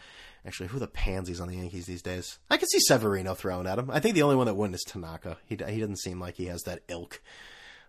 [0.46, 2.38] actually who the pansies on the Yankees these days.
[2.48, 3.90] I could see Severino throwing at him.
[3.90, 5.38] I think the only one that wouldn't is Tanaka.
[5.44, 7.20] He he doesn't seem like he has that ilk.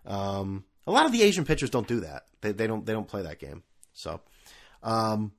[0.04, 2.24] Um, a lot of the Asian pitchers don't do that.
[2.40, 3.62] They they don't they don't play that game.
[3.92, 4.20] So
[4.82, 5.32] um,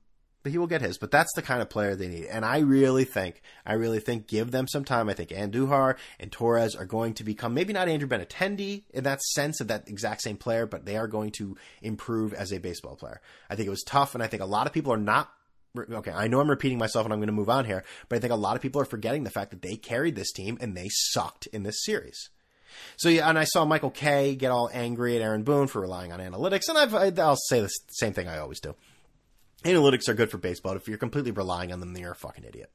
[0.44, 0.98] but he will get his.
[0.98, 2.26] But that's the kind of player they need.
[2.26, 5.08] And I really think, I really think, give them some time.
[5.08, 9.22] I think Andujar and Torres are going to become maybe not Andrew Benintendi in that
[9.22, 12.94] sense of that exact same player, but they are going to improve as a baseball
[12.94, 13.20] player.
[13.48, 15.32] I think it was tough, and I think a lot of people are not.
[15.76, 18.20] Okay, I know I'm repeating myself and I'm going to move on here, but I
[18.20, 20.76] think a lot of people are forgetting the fact that they carried this team and
[20.76, 22.30] they sucked in this series.
[22.96, 26.12] So yeah, and I saw Michael Kay get all angry at Aaron Boone for relying
[26.12, 28.76] on analytics, and I've, I'll say the same thing I always do.
[29.64, 30.76] Analytics are good for baseball.
[30.76, 32.70] If you're completely relying on them, you're a fucking idiot.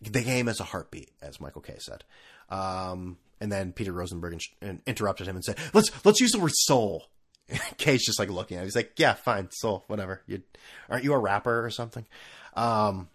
[0.00, 2.04] The game is a heartbeat, as Michael Kay said.
[2.50, 6.52] Um, and then Peter Rosenberg in- interrupted him and said, "Let's let's use the word
[6.54, 7.06] soul."
[7.78, 8.66] Kay's just like looking at him.
[8.66, 10.22] He's like, "Yeah, fine, soul, whatever.
[10.26, 10.42] You
[10.88, 12.06] aren't you a rapper or something?"
[12.54, 13.08] Um,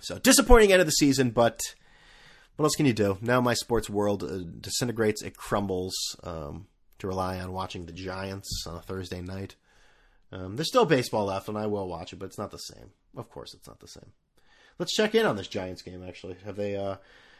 [0.00, 1.60] so disappointing end of the season, but
[2.56, 3.16] what else can you do?
[3.20, 5.22] Now my sports world uh, disintegrates.
[5.22, 5.94] It crumbles.
[6.22, 6.66] Um,
[6.98, 9.56] to rely on watching the Giants on a Thursday night.
[10.32, 12.90] Um, there's still baseball left, and I will watch it, but it's not the same.
[13.16, 14.12] Of course, it's not the same.
[14.78, 16.04] Let's check in on this Giants game.
[16.06, 16.76] Actually, have they?
[16.76, 16.96] Uh,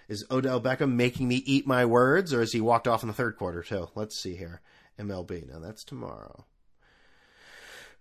[0.09, 3.15] is Odell Beckham making me eat my words, or has he walked off in the
[3.15, 3.89] third quarter too?
[3.95, 4.61] Let's see here.
[4.99, 5.49] MLB.
[5.51, 6.47] Now that's tomorrow.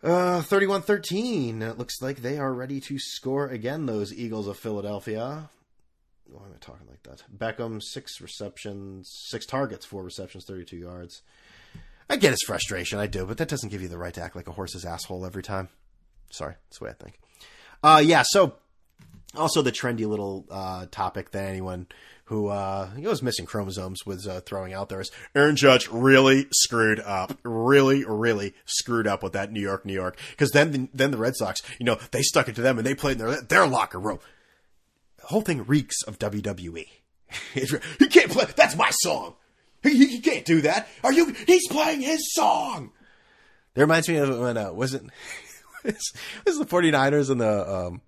[0.04, 1.62] Uh, 31-13.
[1.62, 3.86] It looks like they are ready to score again.
[3.86, 5.50] Those Eagles of Philadelphia.
[6.28, 7.24] Why am I talking like that?
[7.36, 11.22] Beckham six receptions, six targets, four receptions, thirty-two yards.
[12.10, 14.36] I get his frustration, I do, but that doesn't give you the right to act
[14.36, 15.70] like a horse's asshole every time.
[16.32, 17.20] Sorry, that's the way I think.
[17.84, 18.56] Uh, yeah, so
[19.36, 21.88] also the trendy little uh, topic that anyone
[22.26, 27.00] who uh, was missing chromosomes was uh, throwing out there is Aaron Judge really screwed
[27.00, 30.18] up, really, really screwed up with that New York, New York.
[30.32, 32.86] Because then, the, then the Red Sox, you know, they stuck it to them and
[32.86, 34.20] they played in their their locker room.
[35.18, 36.88] The whole thing reeks of WWE.
[37.54, 38.46] you can't play.
[38.56, 39.36] That's my song.
[39.92, 40.88] He can't do that.
[41.04, 41.36] Are you?
[41.46, 42.92] He's playing his song.
[43.74, 45.12] That reminds me of when uh, wasn't
[45.84, 46.14] was,
[46.46, 48.02] was the 49ers and the um,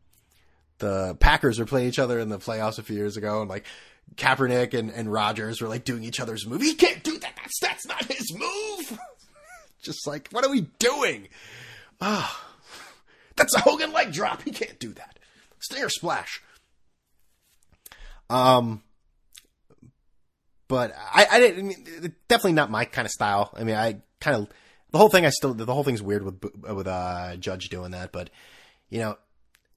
[0.79, 3.65] the Packers were playing each other in the playoffs a few years ago, and like
[4.15, 6.61] Kaepernick and, and Rodgers were like doing each other's move.
[6.61, 7.33] He can't do that.
[7.35, 8.99] That's that's not his move.
[9.81, 11.27] Just like what are we doing?
[11.99, 12.93] Ah, oh,
[13.35, 14.43] that's a Hogan leg drop.
[14.43, 15.19] He can't do that.
[15.59, 16.41] Stinger splash.
[18.29, 18.83] Um,
[20.67, 22.15] but I, I didn't.
[22.27, 23.53] Definitely not my kind of style.
[23.55, 24.49] I mean, I kind of
[24.91, 25.25] the whole thing.
[25.25, 28.29] I still the whole thing's weird with with uh, Judge doing that, but
[28.89, 29.17] you know,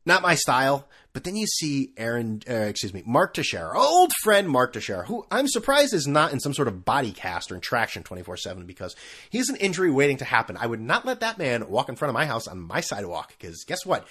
[0.06, 0.88] not my style.
[1.12, 5.26] But then you see Aaron, uh, excuse me, Mark Teixeira, old friend Mark Teixeira, who
[5.30, 8.64] I'm surprised is not in some sort of body cast or in traction 24 seven
[8.64, 8.94] because
[9.28, 10.56] he's an injury waiting to happen.
[10.56, 13.34] I would not let that man walk in front of my house on my sidewalk
[13.36, 14.06] because guess what?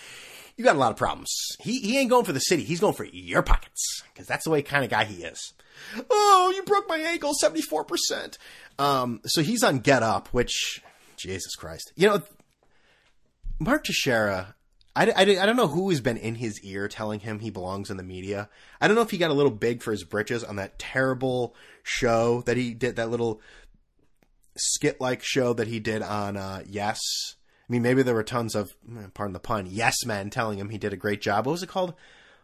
[0.60, 1.34] You got a lot of problems.
[1.62, 2.66] He he ain't going for the city.
[2.66, 5.54] He's going for your pockets because that's the way kind of guy he is.
[6.10, 8.38] Oh, you broke my ankle, 74%.
[8.78, 10.82] Um, so he's on Get Up, which,
[11.16, 11.94] Jesus Christ.
[11.96, 12.22] You know,
[13.58, 14.54] Mark Teixeira,
[14.98, 17.90] I, I, I don't know who has been in his ear telling him he belongs
[17.90, 18.50] in the media.
[18.82, 21.56] I don't know if he got a little big for his britches on that terrible
[21.84, 23.40] show that he did, that little
[24.58, 27.00] skit like show that he did on uh, Yes.
[27.70, 28.72] I mean, maybe there were tons of,
[29.14, 31.46] pardon the pun, yes men telling him he did a great job.
[31.46, 31.94] What was it called?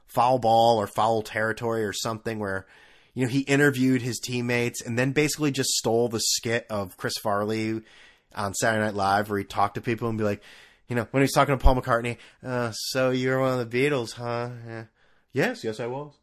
[0.05, 2.67] Foul ball or foul territory or something where,
[3.15, 7.17] you know, he interviewed his teammates and then basically just stole the skit of Chris
[7.17, 7.81] Farley
[8.35, 10.43] on Saturday Night Live where he talked to people and be like,
[10.87, 13.89] you know, when he's talking to Paul McCartney, uh, so you were one of the
[13.89, 14.49] Beatles, huh?
[14.67, 14.83] Yeah.
[15.33, 16.13] Yes, yes, I was.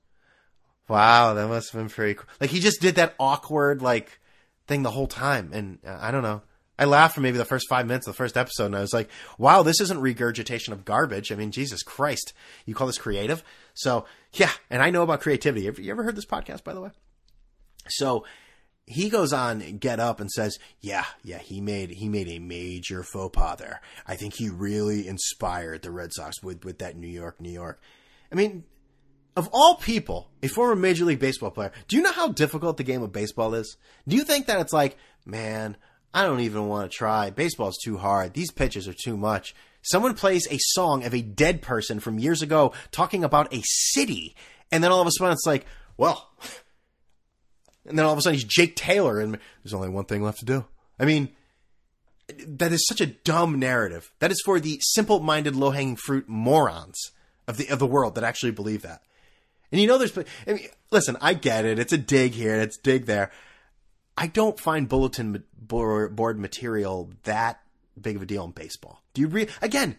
[0.88, 2.26] Wow, that must have been pretty cool.
[2.40, 4.20] Like he just did that awkward like
[4.68, 6.42] thing the whole time, and uh, I don't know.
[6.82, 8.92] I laughed for maybe the first five minutes of the first episode, and I was
[8.92, 12.32] like, "Wow, this isn't regurgitation of garbage." I mean, Jesus Christ,
[12.66, 13.44] you call this creative?
[13.72, 15.66] So yeah, and I know about creativity.
[15.66, 16.90] Have you ever heard this podcast, by the way?
[17.88, 18.24] So
[18.84, 23.04] he goes on get up and says yeah yeah he made he made a major
[23.04, 27.06] faux pas there i think he really inspired the red sox with with that new
[27.06, 27.80] york new york
[28.32, 28.64] i mean
[29.36, 32.82] of all people a former major league baseball player do you know how difficult the
[32.82, 33.76] game of baseball is
[34.08, 35.76] do you think that it's like man
[36.14, 40.14] i don't even want to try baseball's too hard these pitches are too much someone
[40.14, 44.35] plays a song of a dead person from years ago talking about a city
[44.70, 46.31] and then all of a sudden it's like well
[47.87, 50.38] and then all of a sudden he's Jake Taylor, and there's only one thing left
[50.38, 50.64] to do.
[50.98, 51.31] I mean,
[52.46, 54.12] that is such a dumb narrative.
[54.20, 57.11] That is for the simple-minded, low-hanging fruit morons
[57.48, 59.03] of the of the world that actually believe that.
[59.70, 60.16] And you know, there's.
[60.16, 61.79] I mean, listen, I get it.
[61.79, 63.31] It's a dig here, it's dig there.
[64.16, 67.61] I don't find bulletin board material that
[68.01, 69.03] big of a deal in baseball.
[69.14, 69.96] Do you re- again?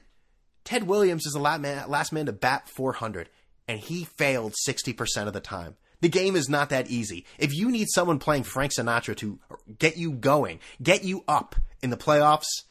[0.64, 3.30] Ted Williams is the last man, last man to bat 400,
[3.68, 5.76] and he failed 60% of the time.
[6.00, 7.26] The game is not that easy.
[7.38, 9.40] If you need someone playing Frank Sinatra to
[9.80, 12.64] get you going, get you up in the playoffs,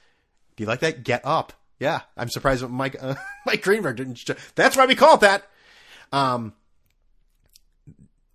[0.57, 1.03] do you like that?
[1.03, 1.53] Get up.
[1.79, 3.15] Yeah, I'm surprised Mike uh,
[3.47, 4.21] Mike Greenberg didn't.
[4.55, 5.45] That's why we call it that.
[6.13, 6.53] Um,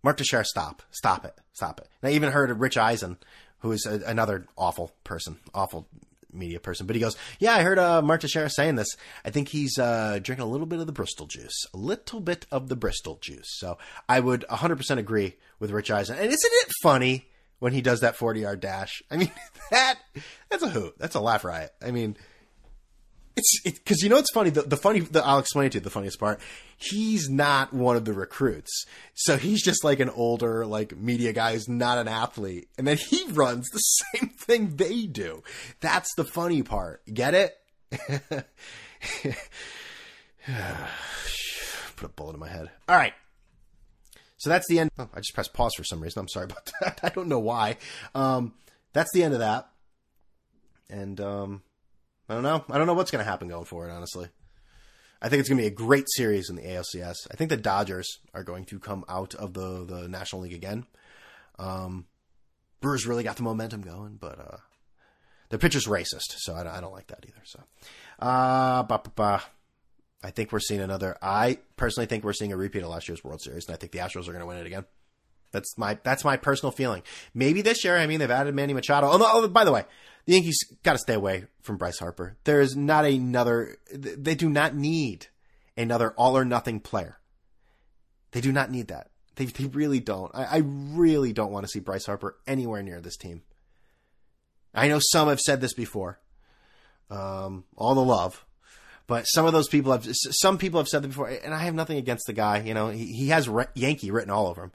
[0.04, 1.90] Mark Teixeira, stop, stop it, stop it.
[2.02, 3.18] And I even heard Rich Eisen,
[3.60, 5.88] who is a, another awful person, awful
[6.32, 8.96] media person, but he goes, "Yeah, I heard uh, Mark Teixeira saying this.
[9.26, 12.46] I think he's uh, drinking a little bit of the Bristol juice, a little bit
[12.52, 16.18] of the Bristol juice." So I would 100% agree with Rich Eisen.
[16.18, 17.28] And isn't it funny
[17.60, 19.02] when he does that 40 yard dash?
[19.10, 19.32] I mean,
[19.72, 20.00] that
[20.50, 20.96] that's a hoot.
[21.00, 21.74] That's a laugh riot.
[21.82, 22.16] I mean,
[23.38, 24.50] it's because it, you know it's funny.
[24.50, 26.40] The, the funny, the, I'll explain to you the funniest part.
[26.76, 31.54] He's not one of the recruits, so he's just like an older like media guy
[31.54, 35.44] who's not an athlete, and then he runs the same thing they do.
[35.80, 37.04] That's the funny part.
[37.06, 37.58] Get it?
[41.96, 42.72] Put a bullet in my head.
[42.90, 43.14] All right.
[44.38, 44.92] So that's the end.
[45.00, 46.20] Oh, I just pressed pause for some reason.
[46.20, 47.00] I'm sorry about that.
[47.04, 47.78] I don't know why.
[48.14, 48.54] Um,
[48.94, 49.70] that's the end of that.
[50.90, 51.62] And um,
[52.30, 52.66] I don't know.
[52.70, 54.28] I don't know what's going to happen going forward, honestly.
[55.22, 57.16] I think it's going to be a great series in the ALCS.
[57.32, 60.86] I think the Dodgers are going to come out of the, the National League again.
[61.58, 62.06] Um,
[62.82, 64.58] Brewers really got the momentum going, but uh,
[65.50, 67.42] the pitcher's racist, so I, I don't like that either.
[67.46, 67.64] So,
[68.20, 69.42] uh, bah, bah, bah.
[70.24, 71.18] I think we're seeing another.
[71.22, 73.92] I personally think we're seeing a repeat of last year's World Series, and I think
[73.92, 74.86] the Astros are going to win it again.
[75.52, 77.04] That's my that's my personal feeling.
[77.34, 77.98] Maybe this year.
[77.98, 79.08] I mean, they've added Manny Machado.
[79.10, 79.86] Oh, oh by the way,
[80.26, 82.38] the Yankees got to stay away from Bryce Harper.
[82.44, 83.78] There is not another.
[83.94, 85.28] They do not need
[85.78, 87.18] another all or nothing player.
[88.32, 89.10] They do not need that.
[89.36, 90.32] They, they really don't.
[90.36, 93.44] I, I really don't want to see Bryce Harper anywhere near this team.
[94.74, 96.20] I know some have said this before.
[97.10, 98.46] Um, all the love,
[99.08, 100.06] but some of those people have.
[100.12, 102.62] Some people have said that before, and I have nothing against the guy.
[102.64, 104.72] You know, he, he has Yankee written all over him.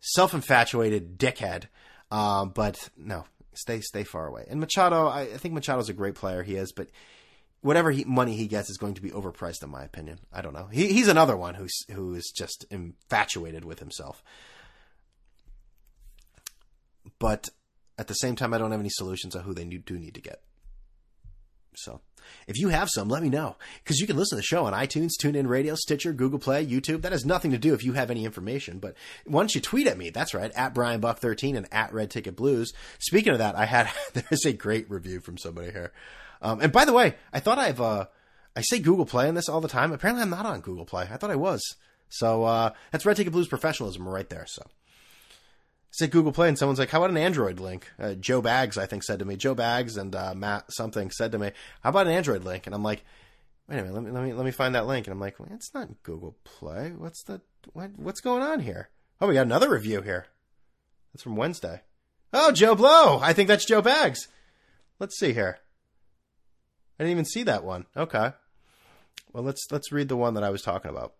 [0.00, 1.64] Self infatuated dickhead.
[2.10, 4.46] Um, but no, stay stay far away.
[4.48, 6.42] And Machado, I, I think Machado's a great player.
[6.42, 6.88] He is, but
[7.60, 10.20] whatever he, money he gets is going to be overpriced, in my opinion.
[10.32, 10.68] I don't know.
[10.70, 14.22] He, he's another one who's who is just infatuated with himself.
[17.18, 17.48] But
[17.98, 20.20] at the same time, I don't have any solutions on who they do need to
[20.20, 20.42] get.
[21.82, 22.00] So
[22.46, 23.56] if you have some, let me know.
[23.82, 27.02] Because you can listen to the show on iTunes, TuneIn Radio, Stitcher, Google Play, YouTube.
[27.02, 28.78] That has nothing to do if you have any information.
[28.78, 30.10] But why don't you tweet at me?
[30.10, 32.72] That's right, at Brian Buck 13 and at Red Ticket Blues.
[32.98, 35.92] Speaking of that, I had there's a great review from somebody here.
[36.40, 38.06] Um, and by the way, I thought I've uh,
[38.56, 39.92] I say Google Play on this all the time.
[39.92, 41.08] Apparently, I'm not on Google Play.
[41.10, 41.62] I thought I was.
[42.08, 44.46] So uh, that's Red Ticket Blues professionalism right there.
[44.48, 44.62] So
[45.90, 48.86] said Google Play, and someone's like, "How about an Android link?" Uh, Joe Bags, I
[48.86, 49.36] think, said to me.
[49.36, 52.74] Joe Bags and uh, Matt something said to me, "How about an Android link?" And
[52.74, 53.04] I'm like,
[53.68, 55.38] "Wait a minute, let me let me let me find that link." And I'm like,
[55.38, 56.92] well, "It's not Google Play.
[56.96, 57.40] What's the
[57.72, 60.26] what, what's going on here?" Oh, we got another review here.
[61.12, 61.82] That's from Wednesday.
[62.32, 63.18] Oh, Joe Blow.
[63.20, 64.28] I think that's Joe Bags.
[64.98, 65.58] Let's see here.
[66.98, 67.86] I didn't even see that one.
[67.96, 68.32] Okay.
[69.32, 71.14] Well, let's let's read the one that I was talking about.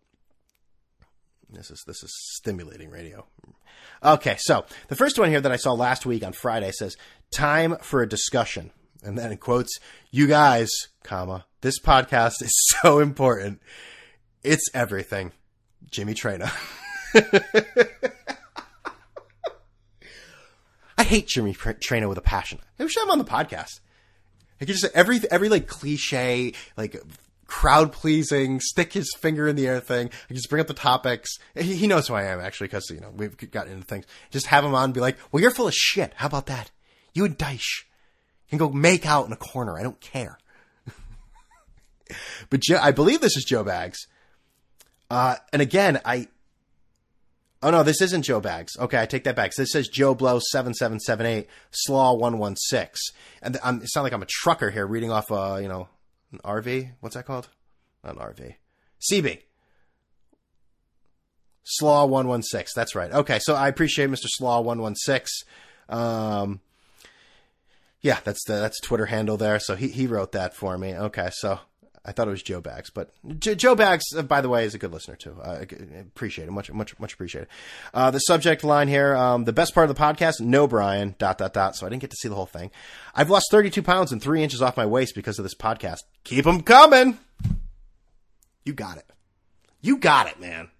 [1.51, 3.27] This is this is stimulating radio.
[4.03, 6.97] Okay, so the first one here that I saw last week on Friday says
[7.33, 8.71] time for a discussion.
[9.03, 9.79] And then in quotes,
[10.11, 10.69] you guys,
[11.05, 13.61] comma, this podcast is so important.
[14.43, 15.33] It's everything.
[15.91, 16.53] Jimmy Traina.
[20.99, 22.59] I hate Jimmy Traina with a passion.
[22.79, 23.81] I wish I'm on the podcast.
[24.61, 27.01] I could just every every like cliche, like
[27.49, 30.11] crowd pleasing, stick his finger in the air thing.
[30.31, 31.39] I just bring up the topics.
[31.57, 34.05] He, he knows who I am actually because you know we've gotten into things.
[34.31, 36.13] Just have him on and be like, "Well, you're full of shit.
[36.15, 36.71] How about that?
[37.13, 37.85] You and Dyche
[38.49, 39.77] can go make out in a corner.
[39.77, 40.39] I don't care."
[42.51, 44.07] but Joe, I believe this is Joe Bags.
[45.11, 46.29] Uh, and again, I
[47.61, 48.77] Oh no, this isn't Joe Bags.
[48.79, 49.53] Okay, I take that back.
[49.53, 53.01] So this says Joe Blow seven seven seven eight Slaw one one six,
[53.43, 55.89] and I'm, like I'm a trucker here reading off a uh, you know
[56.33, 56.93] an RV.
[57.01, 57.49] What's that called?
[58.05, 58.55] Not an RV.
[59.11, 59.41] CB.
[61.65, 62.73] Slaw one one six.
[62.75, 63.13] That's right.
[63.13, 64.27] Okay, so I appreciate Mr.
[64.27, 65.31] Slaw one one six.
[65.89, 66.61] Um,
[68.01, 69.59] yeah, that's the that's Twitter handle there.
[69.59, 70.95] So he he wrote that for me.
[70.95, 71.61] Okay, so
[72.09, 74.75] I thought it was Joe Bags, but J- Joe Bags, uh, by the way, is
[74.75, 75.37] a good listener too.
[75.43, 75.65] Uh,
[76.01, 77.49] appreciate it, much, much, much appreciated.
[77.93, 80.41] Uh, the subject line here: um, the best part of the podcast.
[80.41, 81.15] No, Brian.
[81.19, 81.77] Dot dot dot.
[81.77, 82.71] So I didn't get to see the whole thing.
[83.15, 85.99] I've lost 32 pounds and three inches off my waist because of this podcast.
[86.25, 87.19] Keep them coming.
[88.65, 89.05] You got it.
[89.83, 90.71] You got it, man.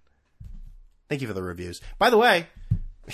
[1.09, 1.79] Thank you for the reviews.
[1.99, 2.47] By the way,
[3.09, 3.13] I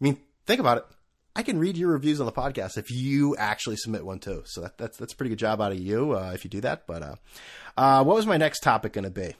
[0.00, 0.84] mean, think about it.
[1.34, 4.42] I can read your reviews on the podcast if you actually submit one too.
[4.44, 6.60] So that, that's that's a pretty good job out of you uh, if you do
[6.60, 6.86] that.
[6.86, 7.14] But uh,
[7.76, 9.34] uh, what was my next topic going to be?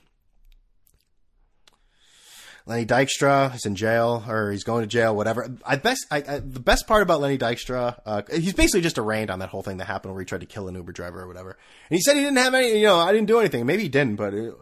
[2.65, 5.53] Lenny Dykstra is in jail or he's going to jail, whatever.
[5.65, 9.29] I best I, I, the best part about Lenny Dykstra, uh, he's basically just arraigned
[9.29, 11.27] on that whole thing that happened where he tried to kill an Uber driver or
[11.27, 11.57] whatever.
[11.89, 13.65] And he said he didn't have any, you know, I didn't do anything.
[13.65, 14.53] Maybe he didn't, but it,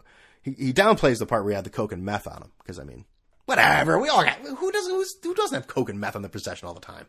[0.42, 2.80] he, he downplays the part where he had the coke and meth on him because
[2.80, 3.04] I mean,
[3.46, 4.00] whatever.
[4.00, 6.74] We all got who doesn't who doesn't have coke and meth on the possession all
[6.74, 7.06] the time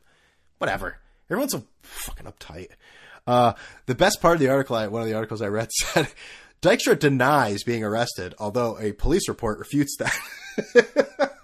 [0.57, 0.97] whatever.
[1.29, 2.69] Everyone's so fucking uptight.
[3.25, 3.53] Uh,
[3.85, 6.07] the best part of the article, one of the articles I read said,
[6.61, 11.37] Dykstra denies being arrested, although a police report refutes that.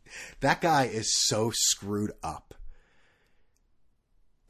[0.40, 2.54] that guy is so screwed up.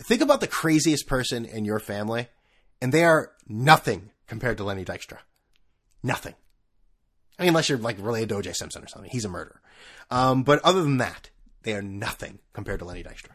[0.01, 2.29] Think about the craziest person in your family,
[2.81, 5.19] and they are nothing compared to Lenny Dykstra.
[6.03, 6.35] Nothing.
[7.39, 9.11] I mean, unless you're like related to OJ Simpson or something.
[9.11, 9.61] He's a murderer.
[10.11, 11.31] Um, but other than that,
[11.63, 13.33] they are nothing compared to Lenny Dykstra.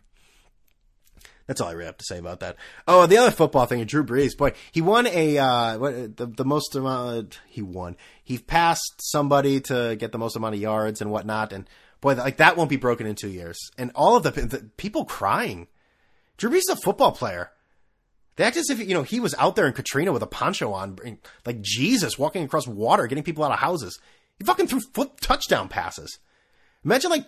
[1.48, 2.56] That's all I really have to say about that.
[2.88, 6.46] Oh, the other football thing, Drew Brees, boy, he won a uh, what, the the
[6.46, 7.40] most amount.
[7.48, 7.98] He won.
[8.24, 12.38] He passed somebody to get the most amount of yards and whatnot, and boy, like
[12.38, 13.58] that won't be broken in two years.
[13.78, 15.68] And all of the, the people crying.
[16.38, 17.52] Drew Brees is a football player.
[18.36, 20.72] They act as if you know he was out there in Katrina with a poncho
[20.72, 20.98] on,
[21.46, 24.00] like Jesus walking across water, getting people out of houses.
[24.40, 26.18] He fucking threw foot touchdown passes.
[26.84, 27.26] Imagine like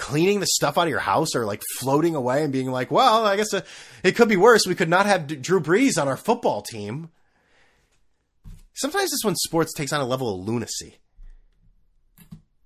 [0.00, 3.24] cleaning the stuff out of your house or like floating away and being like, well,
[3.24, 3.60] I guess uh,
[4.02, 4.66] it could be worse.
[4.66, 7.10] We could not have Drew Brees on our football team.
[8.72, 10.96] Sometimes this when sports takes on a level of lunacy.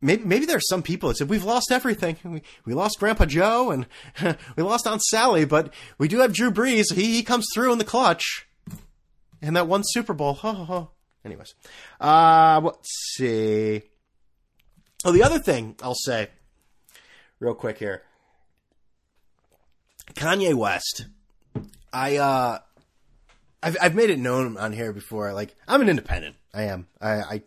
[0.00, 2.16] Maybe, maybe are some people that said we've lost everything.
[2.22, 3.86] We, we lost Grandpa Joe and
[4.56, 6.94] we lost Aunt Sally, but we do have Drew Brees.
[6.94, 8.46] He, he comes through in the clutch.
[9.42, 10.38] And that one Super Bowl.
[10.42, 10.90] Oh, oh.
[11.24, 11.54] Anyways,
[12.00, 13.82] uh, let's see.
[15.04, 16.28] Oh, the other thing I'll say
[17.40, 18.02] real quick here.
[20.14, 21.06] Kanye West.
[21.92, 22.58] I uh
[23.62, 25.32] I've I've made it known on here before.
[25.32, 26.36] Like I'm an independent.
[26.52, 26.86] I am.
[27.00, 27.42] I, I am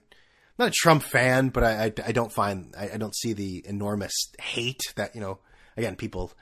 [0.58, 3.64] not a Trump fan, but I I, I don't find I, I, don't see the
[3.68, 5.40] enormous hate that you know.
[5.76, 6.34] Again, people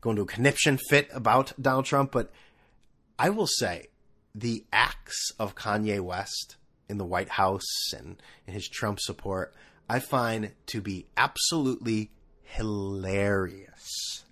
[0.00, 2.32] go into a conniption fit about Donald Trump, but
[3.18, 3.88] I will say
[4.34, 6.56] the acts of Kanye West
[6.88, 9.54] in the White House and in his Trump support,
[9.88, 12.10] I find to be absolutely
[12.50, 14.24] hilarious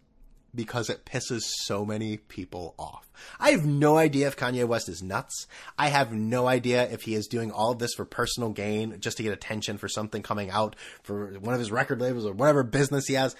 [0.54, 3.10] because it pisses so many people off.
[3.38, 5.46] I have no idea if Kanye West is nuts.
[5.78, 9.18] I have no idea if he is doing all of this for personal gain, just
[9.18, 12.62] to get attention for something coming out for one of his record labels or whatever
[12.62, 13.36] business he has.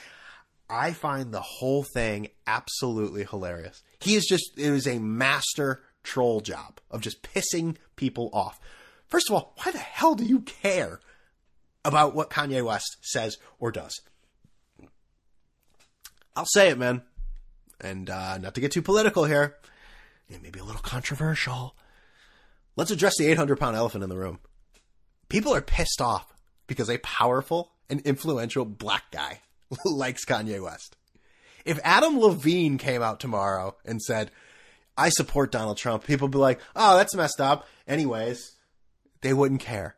[0.70, 3.83] I find the whole thing absolutely hilarious.
[4.01, 8.61] He is just, it is a master troll job of just pissing people off.
[9.07, 11.01] First of all, why the hell do you care
[11.85, 13.99] about what Kanye West says or does?
[16.39, 17.03] I'll say it, man.
[17.80, 19.57] And uh, not to get too political here,
[20.28, 21.74] it may be a little controversial.
[22.76, 24.39] Let's address the 800 pound elephant in the room.
[25.28, 26.32] People are pissed off
[26.68, 29.41] because a powerful and influential black guy
[29.84, 30.97] likes Kanye West.
[31.64, 34.30] If Adam Levine came out tomorrow and said,
[34.97, 37.66] I support Donald Trump, people be like, oh, that's messed up.
[37.89, 38.53] Anyways,
[39.22, 39.97] they wouldn't care.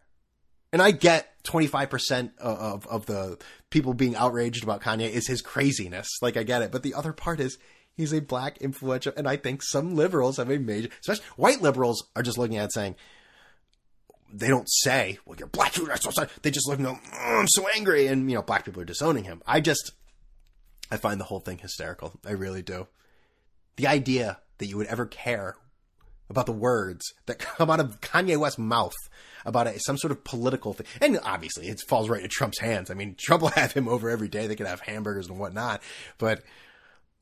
[0.72, 3.36] And I get 25% of, of the
[3.70, 6.08] people being outraged about Kanye is his craziness.
[6.20, 6.72] Like, I get it.
[6.72, 7.58] But the other part is
[7.96, 12.08] he's a black influential, and I think some liberals have a major, especially white liberals
[12.14, 12.96] are just looking at it saying,
[14.32, 16.28] they don't say, well, you're black, you're so sorry.
[16.42, 18.06] They just look and go, oh, I'm so angry.
[18.06, 19.42] And, you know, black people are disowning him.
[19.46, 19.92] I just,
[20.90, 22.12] I find the whole thing hysterical.
[22.24, 22.86] I really do.
[23.76, 25.56] The idea that you would ever care
[26.28, 28.94] about the words that come out of Kanye West's mouth
[29.44, 30.86] about a, some sort of political thing.
[31.00, 32.90] And obviously, it falls right into Trump's hands.
[32.90, 34.46] I mean, Trump will have him over every day.
[34.46, 35.82] They could have hamburgers and whatnot.
[36.18, 36.42] But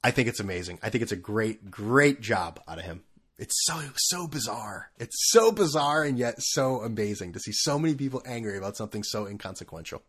[0.03, 0.79] I think it's amazing.
[0.83, 3.03] I think it's a great, great job out of him.
[3.39, 4.91] It's so, so bizarre.
[4.99, 9.05] It's so bizarre and yet so amazing to see so many people angry about something
[9.05, 10.03] so inconsequential.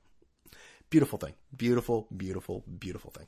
[0.90, 1.34] Beautiful thing.
[1.56, 3.28] Beautiful, beautiful, beautiful thing.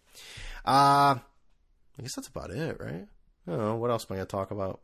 [0.65, 3.05] Uh, I guess that's about it, right?
[3.47, 3.75] I don't know.
[3.75, 4.81] What else am I going to talk about?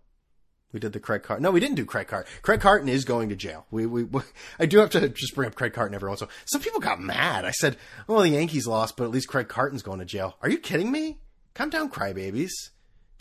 [0.74, 1.43] We did the Craig Carton.
[1.43, 2.32] No, we didn't do Craig Carton.
[2.41, 3.65] Craig Carton is going to jail.
[3.72, 4.22] We, we, we,
[4.59, 6.36] I do have to just bring up Craig Carton every once in a while.
[6.45, 7.45] Some people got mad.
[7.45, 10.36] I said, well, the Yankees lost, but at least Craig Carton's going to jail.
[10.41, 11.20] Are you kidding me?
[11.53, 12.51] Calm down, crybabies.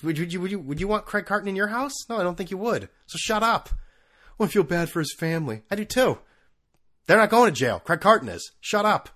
[0.03, 1.95] Would, would you, would you, would you want Craig Carton in your house?
[2.09, 2.89] No, I don't think you would.
[3.07, 3.71] So shut up.
[4.37, 5.63] Well, I feel bad for his family.
[5.71, 6.19] I do too.
[7.07, 7.79] They're not going to jail.
[7.79, 8.53] Craig Carton is.
[8.61, 9.09] Shut up.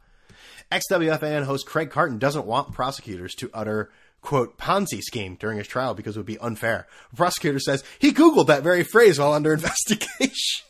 [0.71, 3.91] XWFAN host Craig Carton doesn't want prosecutors to utter
[4.21, 6.87] quote, Ponzi scheme during his trial because it would be unfair.
[7.11, 10.67] The prosecutor says he Googled that very phrase while under investigation.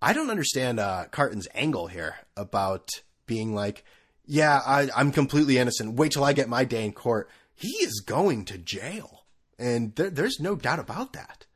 [0.00, 2.90] I don't understand uh, Carton's angle here about
[3.26, 3.84] being like,
[4.26, 5.94] yeah, I, I'm completely innocent.
[5.94, 7.30] Wait till I get my day in court.
[7.54, 9.24] He is going to jail.
[9.58, 11.46] And there, there's no doubt about that.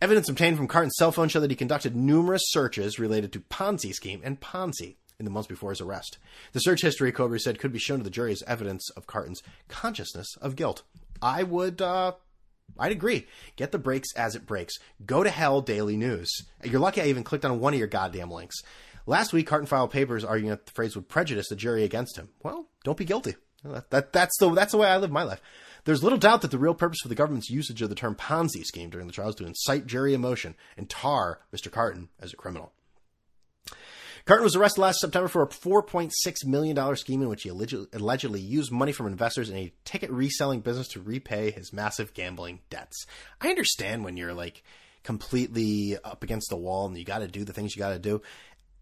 [0.00, 3.92] Evidence obtained from Carton's cell phone show that he conducted numerous searches related to Ponzi
[3.92, 6.18] scheme and Ponzi in the months before his arrest.
[6.52, 9.42] The search history, Kobre said, could be shown to the jury as evidence of Carton's
[9.68, 10.82] consciousness of guilt.
[11.22, 12.12] I would, uh,
[12.78, 13.26] I'd agree.
[13.56, 14.74] Get the breaks as it breaks.
[15.04, 16.30] Go to hell, Daily News.
[16.62, 18.56] You're lucky I even clicked on one of your goddamn links.
[19.06, 22.30] Last week, Carton filed papers arguing that the phrase would prejudice the jury against him.
[22.42, 23.36] Well, don't be guilty.
[23.62, 25.40] That, that, that's the that's the way I live my life.
[25.84, 28.64] There's little doubt that the real purpose for the government's usage of the term Ponzi
[28.64, 31.70] scheme during the trial is to incite jury emotion and tar Mr.
[31.70, 32.72] Carton as a criminal.
[34.26, 36.10] Carton was arrested last September for a $4.6
[36.44, 40.88] million scheme in which he allegedly used money from investors in a ticket reselling business
[40.88, 43.06] to repay his massive gambling debts.
[43.40, 44.64] I understand when you're like
[45.04, 48.00] completely up against the wall and you got to do the things you got to
[48.00, 48.20] do.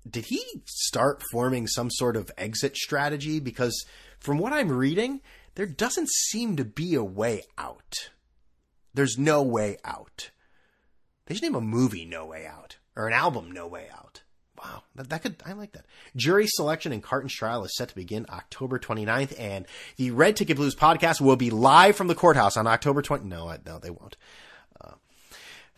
[0.09, 3.39] Did he start forming some sort of exit strategy?
[3.39, 3.85] Because
[4.21, 5.21] from what I'm reading,
[5.57, 8.11] there doesn't seem to be a way out.
[8.95, 10.31] There's no way out.
[11.27, 14.23] They should name a movie No Way Out or an album No Way Out.
[14.65, 15.85] Wow, that, that, could I like that.
[16.17, 20.57] Jury selection in Carton's trial is set to begin October 29th, and the Red Ticket
[20.57, 23.27] Blues podcast will be live from the courthouse on October 20.
[23.27, 24.17] No, no, they won't.
[24.81, 24.93] Uh,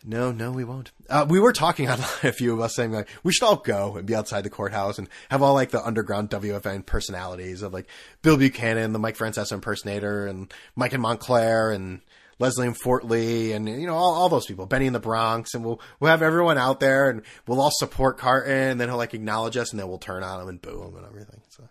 [0.05, 0.91] no, no, we won't.
[1.09, 3.97] Uh, we were talking online, a few of us saying like we should all go
[3.97, 7.89] and be outside the courthouse and have all like the underground WFAN personalities of like
[8.21, 11.99] Bill Buchanan, the Mike Francesa impersonator, and Mike and Montclair, and
[12.39, 15.53] Leslie and Fort Lee and, you know, all, all those people, Benny in the Bronx,
[15.53, 18.97] and we'll, we'll have everyone out there and we'll all support Carton and then he'll
[18.97, 21.41] like acknowledge us and then we'll turn on him and boo him and everything.
[21.49, 21.67] So,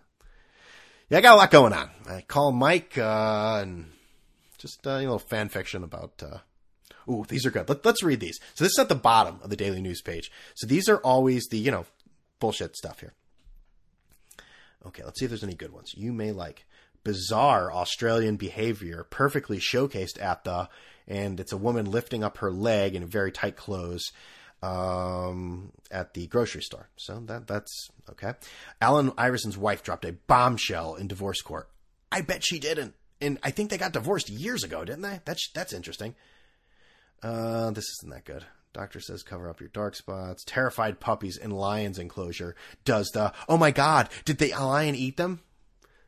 [1.09, 1.89] yeah, I got a lot going on.
[2.09, 3.91] I call Mike, uh, and
[4.57, 6.39] just, uh, a little fan fiction about, uh,
[7.09, 7.69] Ooh, these are good.
[7.69, 8.37] Let, us read these.
[8.55, 10.29] So this is at the bottom of the daily news page.
[10.55, 11.85] So these are always the, you know,
[12.39, 13.13] bullshit stuff here.
[14.85, 16.65] Okay, let's see if there's any good ones you may like
[17.03, 20.69] bizarre Australian behavior perfectly showcased at the,
[21.07, 24.11] and it's a woman lifting up her leg in very tight clothes
[24.61, 26.89] um, at the grocery store.
[26.97, 28.33] So that that's okay.
[28.81, 31.69] Allen Iverson's wife dropped a bombshell in divorce court.
[32.11, 35.19] I bet she didn't, and I think they got divorced years ago, didn't they?
[35.25, 36.15] That's that's interesting.
[37.21, 38.45] Uh, this isn't that good.
[38.73, 40.43] Doctor says cover up your dark spots.
[40.45, 45.41] Terrified puppies in lion's enclosure does the oh my god, did the lion eat them?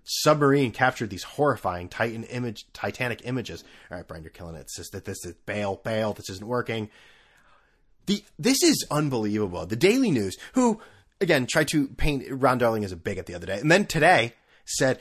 [0.09, 3.63] Submarine captured these horrifying Titan image, Titanic images.
[3.91, 4.61] All right, Brian, you're killing it.
[4.61, 6.13] It's just that this is bail, bail.
[6.13, 6.89] This isn't working.
[8.07, 9.65] The this is unbelievable.
[9.67, 10.81] The Daily News, who
[11.21, 14.33] again tried to paint Ron Darling as a bigot the other day, and then today
[14.65, 14.99] said,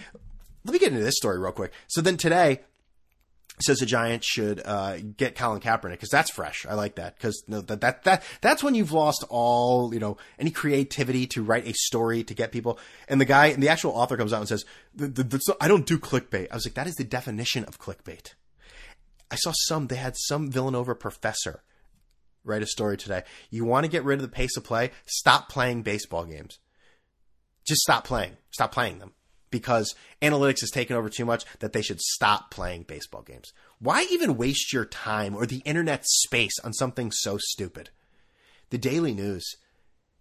[0.64, 2.61] "Let me get into this story real quick." So then today
[3.62, 6.66] says the Giants should uh, get Colin Kaepernick because that's fresh.
[6.68, 10.50] I like that because that that that that's when you've lost all you know any
[10.50, 12.78] creativity to write a story to get people.
[13.09, 15.68] And the guy and the actual author comes out and says, the, the, the, "I
[15.68, 18.34] don't do clickbait." I was like, "That is the definition of clickbait."
[19.30, 19.86] I saw some.
[19.86, 21.62] They had some Villanova professor
[22.44, 23.24] write a story today.
[23.50, 24.90] You want to get rid of the pace of play?
[25.04, 26.59] Stop playing baseball games.
[27.66, 28.38] Just stop playing.
[28.50, 29.12] Stop playing them
[29.51, 33.53] because analytics has taken over too much that they should stop playing baseball games.
[33.78, 37.90] Why even waste your time or the internet space on something so stupid?
[38.70, 39.57] the Daily News.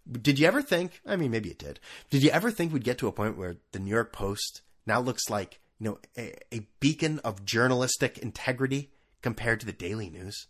[0.09, 1.01] Did you ever think?
[1.05, 1.79] I mean, maybe it did.
[2.09, 5.01] Did you ever think we'd get to a point where the New York Post now
[5.01, 10.47] looks like you know a, a beacon of journalistic integrity compared to the Daily News?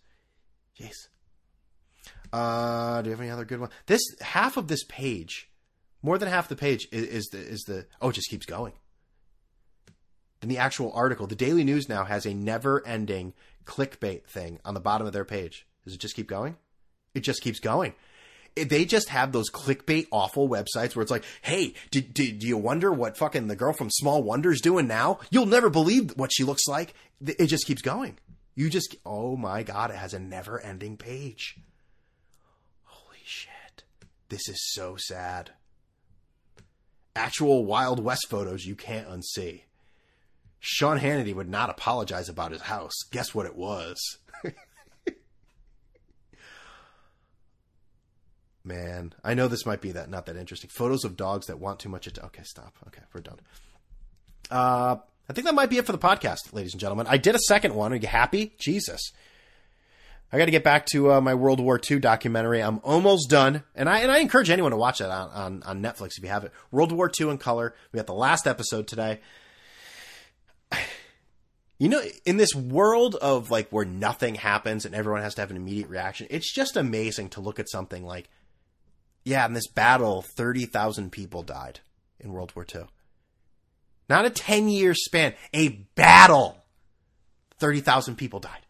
[0.80, 1.08] Jeez.
[2.32, 3.70] Uh, do you have any other good one?
[3.88, 5.50] This half of this page,
[6.02, 8.74] more than half the page is, is the is the oh, it just keeps going.
[10.40, 13.34] Then the actual article, the Daily News now has a never-ending
[13.66, 15.66] clickbait thing on the bottom of their page.
[15.84, 16.58] Does it just keep going?
[17.16, 17.94] It just keeps going.
[18.56, 22.58] They just have those clickbait awful websites where it's like, hey, did, did, do you
[22.58, 25.20] wonder what fucking the girl from Small Wonder's doing now?
[25.30, 26.94] You'll never believe what she looks like.
[27.20, 28.18] It just keeps going.
[28.56, 31.58] You just, oh my God, it has a never ending page.
[32.84, 33.84] Holy shit.
[34.30, 35.52] This is so sad.
[37.18, 39.64] Actual Wild West photos you can't unsee.
[40.60, 42.94] Sean Hannity would not apologize about his house.
[43.12, 44.18] Guess what it was?
[48.64, 50.70] Man, I know this might be that not that interesting.
[50.70, 52.28] Photos of dogs that want too much attention.
[52.28, 52.74] Okay, stop.
[52.88, 53.40] Okay, we're done.
[54.52, 54.98] Uh,
[55.30, 57.08] I think that might be it for the podcast, ladies and gentlemen.
[57.08, 57.94] I did a second one.
[57.94, 58.54] Are you happy?
[58.58, 59.12] Jesus.
[60.32, 62.62] I got to get back to uh, my World War II documentary.
[62.62, 65.82] I'm almost done, and I and I encourage anyone to watch that on, on, on
[65.82, 66.52] Netflix if you have it.
[66.70, 67.74] World War II in color.
[67.92, 69.20] We got the last episode today.
[71.80, 75.52] You know, in this world of like where nothing happens and everyone has to have
[75.52, 78.32] an immediate reaction, it's just amazing to look at something like,
[79.24, 81.82] yeah, in this battle, 30,000 people died
[82.20, 82.86] in World War II.
[84.10, 86.66] Not a 10 year span, a battle.
[87.60, 88.66] 30,000 people died.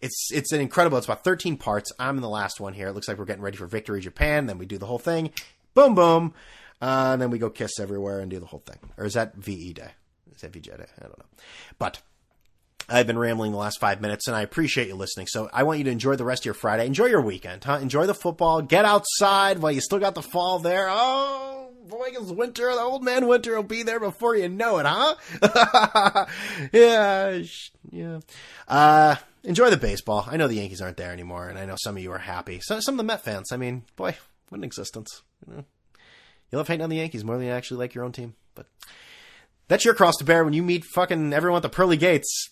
[0.00, 0.98] It's it's an incredible.
[0.98, 1.92] It's about 13 parts.
[1.98, 2.88] I'm in the last one here.
[2.88, 4.46] It looks like we're getting ready for Victory Japan.
[4.46, 5.30] Then we do the whole thing.
[5.74, 6.34] Boom, boom.
[6.80, 8.78] Uh, and then we go kiss everywhere and do the whole thing.
[8.96, 9.90] Or is that VE Day?
[10.34, 10.86] Is that VJ Day?
[10.98, 11.24] I don't know.
[11.78, 12.00] But
[12.88, 15.26] I've been rambling the last five minutes, and I appreciate you listening.
[15.26, 16.86] So I want you to enjoy the rest of your Friday.
[16.86, 17.78] Enjoy your weekend, huh?
[17.82, 18.62] Enjoy the football.
[18.62, 20.86] Get outside while you still got the fall there.
[20.88, 22.72] Oh, boy, it's winter.
[22.72, 26.26] The old man winter will be there before you know it, huh?
[26.72, 27.42] yeah,
[27.90, 28.20] yeah.
[28.66, 29.16] Uh,
[29.48, 30.26] enjoy the baseball.
[30.30, 32.60] I know the Yankees aren't there anymore, and I know some of you are happy.
[32.62, 34.16] So, some of the Met fans, I mean, boy,
[34.50, 35.22] what an existence.
[35.46, 35.64] You, know?
[36.52, 38.66] you love hating on the Yankees more than you actually like your own team, but
[39.66, 42.50] that's your cross to bear when you meet fucking everyone at the pearly gates.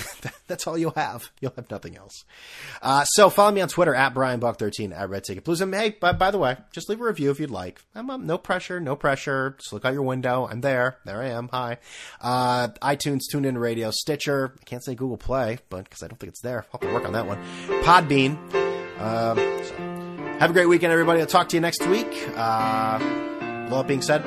[0.46, 1.30] That's all you'll have.
[1.40, 2.24] You'll have nothing else.
[2.80, 5.60] Uh, so follow me on Twitter at BrianBuck13 at Red Ticket Blues.
[5.60, 7.80] And hey, by, by the way, just leave a review if you'd like.
[7.94, 9.56] I'm, um, no pressure, no pressure.
[9.58, 10.46] Just look out your window.
[10.50, 10.98] I'm there.
[11.04, 11.48] There I am.
[11.52, 11.78] Hi.
[12.20, 14.54] Uh, iTunes, TuneIn Radio, Stitcher.
[14.60, 16.66] I can't say Google Play, but because I don't think it's there.
[16.72, 17.38] I'll work on that one.
[17.82, 18.36] Podbean.
[19.00, 19.74] Um, so
[20.38, 21.20] have a great weekend, everybody.
[21.20, 22.28] I'll talk to you next week.
[22.34, 24.22] Uh, all that being said,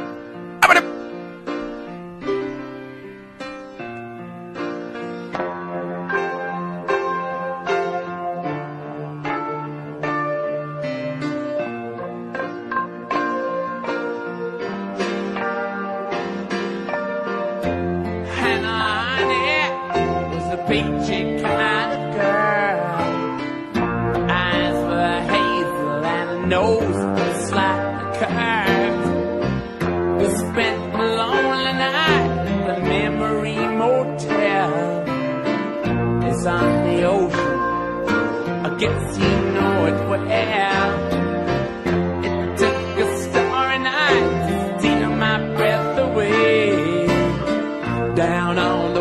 [48.53, 48.94] down on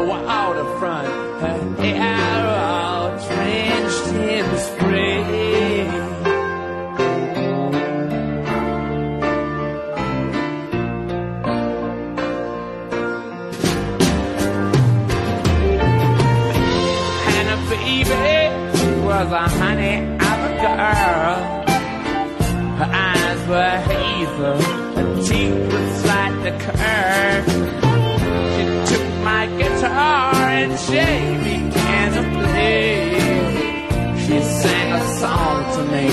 [34.27, 36.07] She sang a song to me,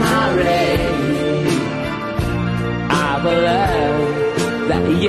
[2.91, 5.09] I believe that she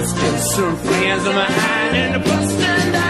[0.00, 3.09] distance, some friends of mine, in the bus stand